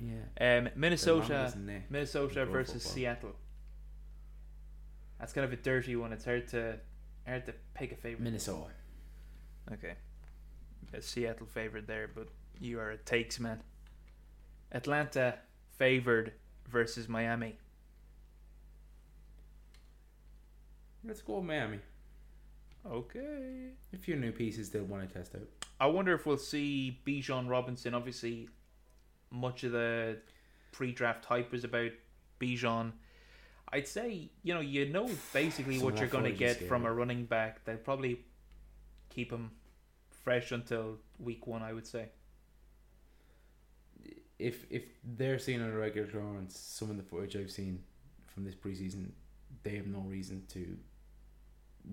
[0.00, 0.58] yeah.
[0.58, 1.52] Um, Minnesota,
[1.90, 2.92] Minnesota versus football.
[2.92, 3.36] Seattle.
[5.18, 6.12] That's kind of a dirty one.
[6.12, 6.78] It's hard to
[7.26, 8.22] hard to pick a favorite.
[8.22, 8.70] Minnesota.
[9.72, 9.94] Okay.
[10.92, 12.28] A Seattle favorite there, but
[12.60, 13.60] you are a takes man.
[14.72, 15.34] Atlanta
[15.78, 16.32] favored
[16.68, 17.58] versus Miami.
[21.06, 21.78] Let's go Miami.
[22.86, 23.70] Okay.
[23.92, 25.48] A few new pieces they'll want to test out.
[25.80, 27.94] I wonder if we'll see Bijan Robinson.
[27.94, 28.48] Obviously,
[29.30, 30.18] much of the
[30.72, 31.90] pre-draft hype was about
[32.40, 32.92] Bijan.
[33.72, 36.92] I'd say you know you know basically what you're going to get is from a
[36.92, 37.64] running back.
[37.64, 38.20] They'll probably
[39.10, 39.50] keep him
[40.22, 41.62] fresh until week one.
[41.62, 42.08] I would say.
[44.38, 44.84] if if
[45.16, 47.82] they're seeing on a regular occurrence some of the footage I've seen
[48.26, 49.10] from this preseason,
[49.62, 50.76] they have no reason to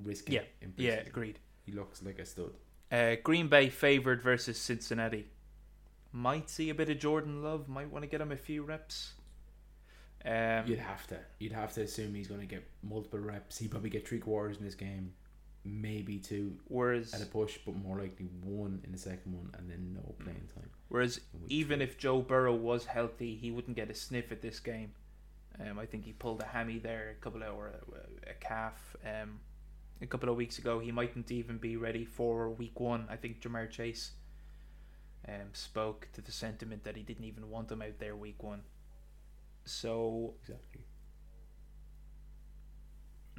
[0.03, 0.33] risk it.
[0.33, 1.39] Yeah, Yeah, agreed.
[1.65, 2.53] he looks like a stud.
[2.91, 5.27] Uh, Green Bay favored versus Cincinnati.
[6.11, 7.69] Might see a bit of Jordan Love.
[7.69, 9.13] Might want to get him a few reps.
[10.25, 11.17] Um, You'd have to.
[11.39, 13.57] You'd have to assume he's going to get multiple reps.
[13.57, 15.13] He probably get three quarters in this game,
[15.63, 19.69] maybe two whereas at a push, but more likely one in the second one, and
[19.69, 20.69] then no playing time.
[20.89, 21.85] whereas even three.
[21.87, 24.91] if Joe Burrow was healthy, he wouldn't get a sniff at this game.
[25.59, 27.67] Um, I think he pulled a hammy there a couple of or
[28.27, 29.39] a, a calf um,
[30.01, 30.79] a couple of weeks ago.
[30.79, 33.05] He mightn't even be ready for week one.
[33.09, 34.11] I think Ja'Marr Chase
[35.27, 38.61] um, spoke to the sentiment that he didn't even want him out there week one.
[39.65, 40.81] So exactly.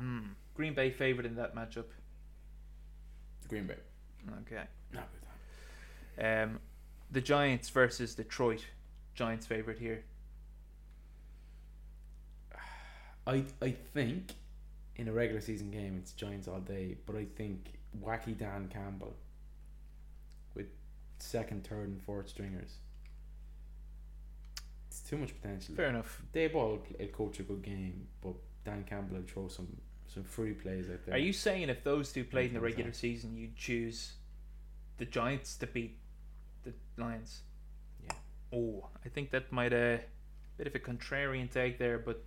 [0.01, 1.87] mm, Green Bay favored in that matchup.
[3.49, 3.77] Green Bay.
[4.43, 4.63] Okay.
[4.93, 5.27] Not with
[6.17, 6.43] that.
[6.45, 6.61] Um,
[7.11, 8.65] the Giants versus Detroit.
[9.15, 10.05] Giants favorite here.
[13.27, 14.33] I I think
[14.97, 19.15] in a regular season game it's Giants all day, but I think wacky Dan Campbell
[20.55, 20.67] with
[21.19, 22.77] second, third, and fourth stringers.
[24.89, 25.75] It's too much potential.
[25.75, 26.23] Fair enough.
[26.33, 28.35] They all play, coach a good game, but
[28.65, 29.69] Dan Campbell will throw some
[30.07, 31.15] some free plays out there.
[31.15, 34.13] Are you saying if those two played in the regular season, you'd choose
[34.99, 35.97] the Giants to beat
[36.65, 37.41] the Lions?
[38.05, 38.17] Yeah.
[38.53, 40.01] Oh, I think that might a
[40.59, 42.23] bit of a contrarian take there, but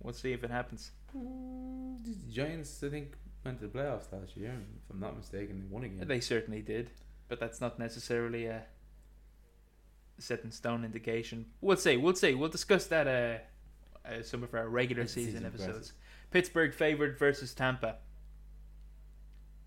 [0.00, 0.90] we'll see if it happens.
[1.16, 3.12] Mm, the Giants, I think,
[3.44, 4.50] went to the playoffs last year.
[4.50, 6.06] If I'm not mistaken, they won again.
[6.06, 6.90] They certainly did,
[7.28, 8.62] but that's not necessarily a
[10.18, 11.46] set in stone indication.
[11.60, 11.96] We'll see.
[11.96, 12.34] We'll see.
[12.34, 15.92] We'll discuss that uh, uh some of our regular As season episodes.
[16.30, 17.96] Pittsburgh favored versus Tampa.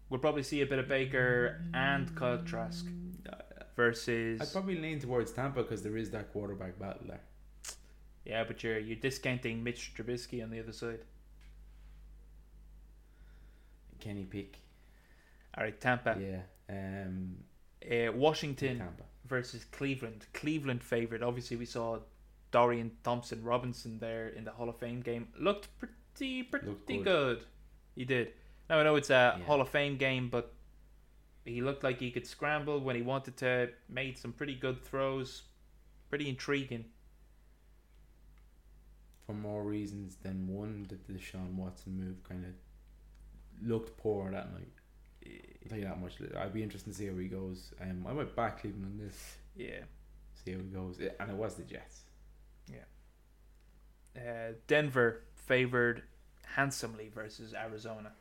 [0.09, 2.85] We'll probably see a bit of Baker and Kyle Trask
[3.75, 4.41] versus.
[4.41, 7.21] I'd probably lean towards Tampa because there is that quarterback battle there.
[8.23, 10.99] Yeah, but you're you're discounting Mitch Trubisky on the other side.
[14.05, 14.59] Kenny Pick.
[15.57, 16.15] All right, Tampa.
[16.19, 16.41] Yeah.
[16.69, 17.37] Um,
[17.83, 19.03] Uh, Washington Tampa.
[19.25, 20.25] versus Cleveland.
[20.33, 21.21] Cleveland favorite.
[21.23, 21.99] Obviously, we saw
[22.51, 25.27] Dorian Thompson Robinson there in the Hall of Fame game.
[25.39, 27.03] Looked pretty pretty Looked good.
[27.03, 27.45] good.
[27.95, 28.33] He did.
[28.69, 29.45] Now I know it's a Yeah.
[29.45, 30.53] Hall of Fame game, but
[31.45, 33.71] he looked like he could scramble when he wanted to.
[33.89, 35.43] Made some pretty good throws.
[36.09, 36.85] Pretty intriguing.
[39.25, 42.51] for more reasons than one the Deshaun Watson move kind of
[43.63, 44.67] looked poor that night.
[45.25, 46.13] I'll tell you that much.
[46.37, 47.73] I'd be interested to see how he goes.
[47.81, 49.37] Um, I might back Cleveland on this.
[49.55, 49.79] Yeah.
[50.43, 50.99] See how he goes.
[51.19, 52.01] And it was the Jets.
[52.71, 54.21] Yeah.
[54.21, 56.03] Uh, Denver favored
[56.55, 58.11] handsomely versus Arizona.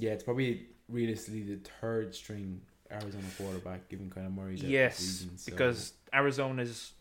[0.00, 2.60] Yeah, it's probably realistically the third string
[2.90, 6.92] Arizona quarterback, given kind of Murray's Yes, season, so- because Arizona's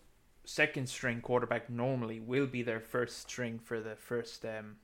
[0.48, 4.78] second string quarterback normally will be their first string for the first um,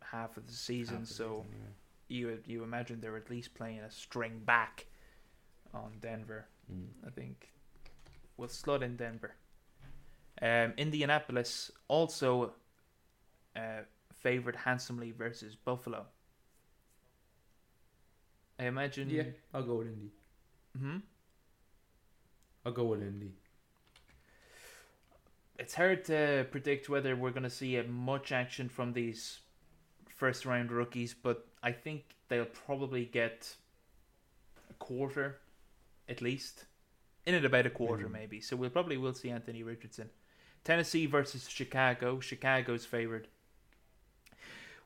[0.00, 1.00] half of the season.
[1.00, 1.64] the so season,
[2.08, 2.16] yeah.
[2.16, 4.86] you you imagine they're at least playing a string back
[5.74, 6.46] on Denver.
[6.72, 6.86] Mm.
[7.06, 7.52] I think
[8.36, 9.34] we'll slot in Denver.
[10.40, 12.52] Um, Indianapolis also
[13.56, 13.82] uh,
[14.14, 16.06] favored handsomely versus Buffalo.
[18.58, 19.10] I imagine.
[19.10, 20.12] Yeah, I'll go with Indy.
[20.78, 20.98] Hmm?
[22.64, 23.32] I'll go with Indy.
[25.62, 29.38] It's hard to predict whether we're going to see much action from these
[30.08, 33.54] first round rookies, but I think they'll probably get
[34.68, 35.38] a quarter
[36.08, 36.64] at least.
[37.24, 38.12] In it about a quarter Mhm.
[38.12, 38.40] maybe.
[38.40, 40.10] So we'll probably will see Anthony Richardson.
[40.64, 42.18] Tennessee versus Chicago.
[42.18, 43.28] Chicago's favored.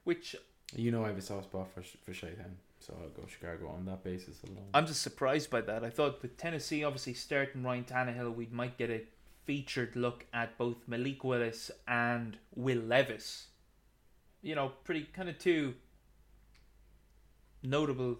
[0.04, 0.36] Which
[0.74, 3.86] You know I have a soft spot for for Shaitan, so I'll go Chicago on
[3.86, 4.68] that basis alone.
[4.74, 5.84] I'm just surprised by that.
[5.84, 9.06] I thought with Tennessee obviously starting Ryan Tannehill, we might get a
[9.46, 13.46] featured look at both Malik Willis and Will Levis.
[14.42, 15.74] You know, pretty kind of two
[17.62, 18.18] notable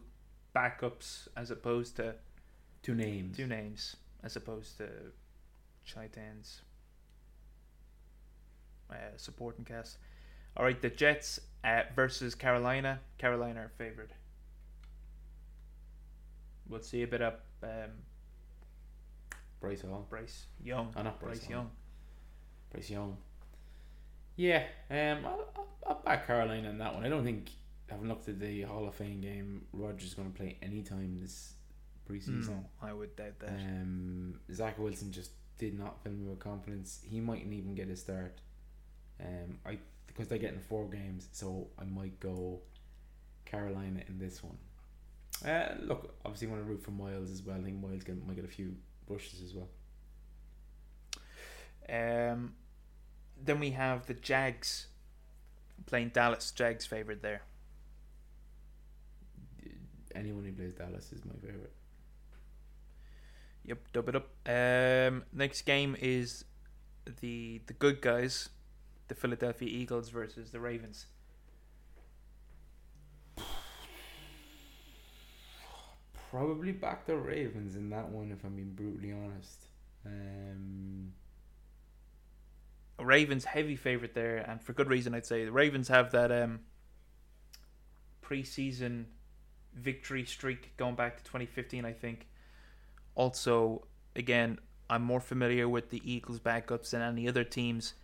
[0.55, 2.15] backups as opposed to
[2.83, 3.37] Two names.
[3.37, 4.89] two names as opposed to
[5.85, 6.63] Chaitan's
[8.91, 9.99] uh, supporting cast.
[10.57, 13.01] All right, the Jets uh, versus Carolina.
[13.19, 14.13] Carolina are favored.
[16.69, 17.91] We'll see a bit of um,
[19.61, 20.07] Bryce Hall.
[20.09, 20.93] Bryce Young.
[20.97, 21.71] Oh, not Bryce Bryce Young.
[22.71, 23.17] Bryce Young.
[24.37, 27.05] Yeah, um, I'll, I'll, back Carolina in that one.
[27.05, 27.51] I don't think
[27.89, 31.55] having looked at the Hall of Fame game, Rodgers going to play any time this
[32.09, 32.49] preseason.
[32.49, 33.49] No, I would doubt that.
[33.49, 37.01] Um, Zach Wilson just did not fill me with confidence.
[37.03, 38.41] He mightn't even get a start.
[39.21, 42.61] Um, I because they're getting four games, so I might go
[43.45, 44.57] Carolina in this one.
[45.45, 47.57] Uh, look, obviously, want to root for Miles as well.
[47.57, 48.75] I think Miles get, might get a few
[49.07, 49.69] brushes as well.
[51.89, 52.55] Um,
[53.43, 54.87] then we have the Jags
[55.87, 56.51] playing Dallas.
[56.51, 57.43] Jags favorite there.
[60.15, 61.73] Anyone who plays Dallas is my favorite.
[63.65, 64.29] Yep, dub it up.
[64.47, 66.45] Um, next game is
[67.21, 68.49] the the good guys,
[69.09, 71.07] the Philadelphia Eagles versus the Ravens.
[76.37, 79.69] Probably back the Ravens in that one, if I'm being brutally honest.
[80.05, 81.15] Um,
[83.01, 85.15] Ravens heavy favorite there, and for good reason.
[85.15, 86.61] I'd say the Ravens have that um,
[88.23, 89.07] preseason
[89.75, 91.87] victory streak going back to 2015.
[91.87, 92.27] I think.
[93.15, 94.59] Also, again,
[94.91, 97.95] I'm more familiar with the Eagles backups than any other teams.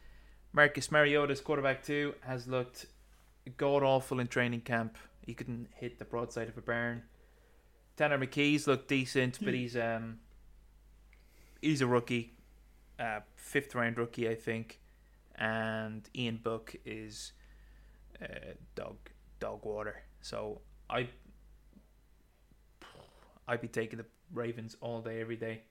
[0.55, 2.87] Marcus Mariota's quarterback too has looked
[3.59, 4.97] god awful in training camp.
[5.21, 7.03] He couldn't hit the broadside of a barn.
[7.97, 10.19] Tanner McKee's looked decent, but he's um
[11.61, 12.35] he's a rookie,
[12.99, 14.81] uh, fifth round rookie, I think,
[15.37, 17.33] and Ian Book is
[18.21, 18.97] uh, dog
[19.41, 20.03] dog water.
[20.21, 21.09] So I
[23.47, 25.63] I'd be taking the Ravens all day, every day.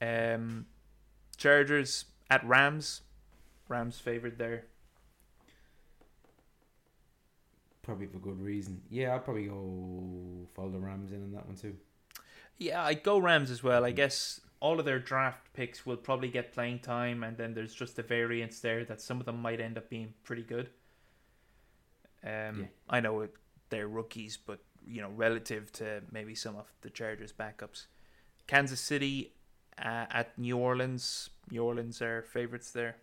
[0.00, 0.66] Um,
[1.36, 3.02] Chargers at Rams.
[3.68, 4.66] Rams favored there.
[7.86, 8.82] Probably for good reason.
[8.90, 11.74] Yeah, I'll probably go follow the Rams in on that one too.
[12.58, 13.84] Yeah, I'd go Rams as well.
[13.84, 17.74] I guess all of their draft picks will probably get playing time, and then there's
[17.74, 20.68] just a variance there that some of them might end up being pretty good.
[22.24, 22.66] Um, Yeah.
[22.90, 23.34] I know it,
[23.70, 27.86] they're rookies, but you know, relative to maybe some of the Chargers' backups,
[28.46, 29.32] Kansas City
[29.78, 31.30] uh, at New Orleans.
[31.50, 32.96] New Orleans are favorites there.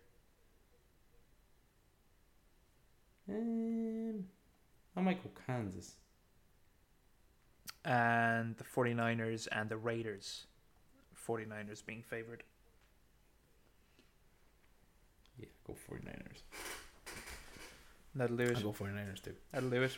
[3.28, 4.24] Um,
[4.96, 5.94] I might go Kansas.
[7.84, 10.46] and the 49ers and the Raiders.
[11.28, 12.42] 49ers being favored.
[15.38, 16.42] Yeah, go 49ers.
[18.14, 18.56] That'll do it.
[18.56, 19.34] I'll go 49ers too.
[19.52, 19.96] That'll do it.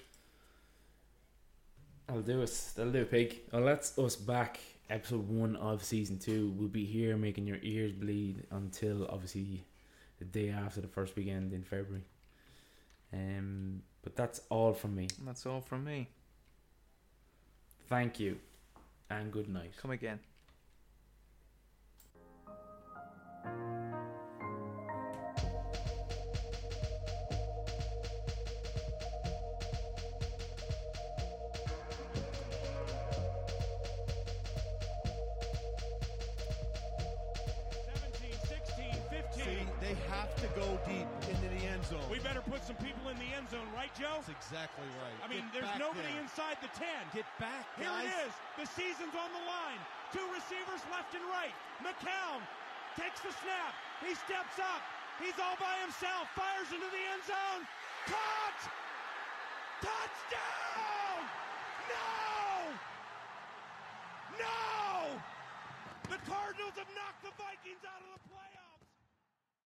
[2.08, 2.70] I'll do it.
[2.76, 3.40] That'll do it, pig.
[3.52, 4.58] Well, that's us back.
[4.88, 6.54] Episode one of season two.
[6.56, 9.64] We'll be here making your ears bleed until obviously
[10.18, 12.04] the day after the first weekend in February.
[13.12, 15.08] Um, but that's all from me.
[15.18, 16.06] And that's all from me.
[17.88, 18.38] Thank you,
[19.10, 19.72] and good night.
[19.82, 20.20] Come again.
[43.46, 44.18] End zone, right, Joe?
[44.18, 45.14] That's exactly right.
[45.22, 46.26] I mean, Get there's nobody there.
[46.26, 46.82] inside the 10.
[47.14, 48.10] Get back, Here guys.
[48.10, 48.34] it is.
[48.58, 49.78] The season's on the line.
[50.10, 51.54] Two receivers left and right.
[51.78, 52.42] McCown
[52.98, 53.72] takes the snap.
[54.02, 54.82] He steps up.
[55.22, 56.26] He's all by himself.
[56.34, 57.62] Fires into the end zone.
[58.10, 58.60] Caught!
[59.80, 61.18] Touchdown!
[61.86, 62.10] No!
[64.42, 65.22] No!
[66.10, 68.45] The Cardinals have knocked the Vikings out of the playoffs.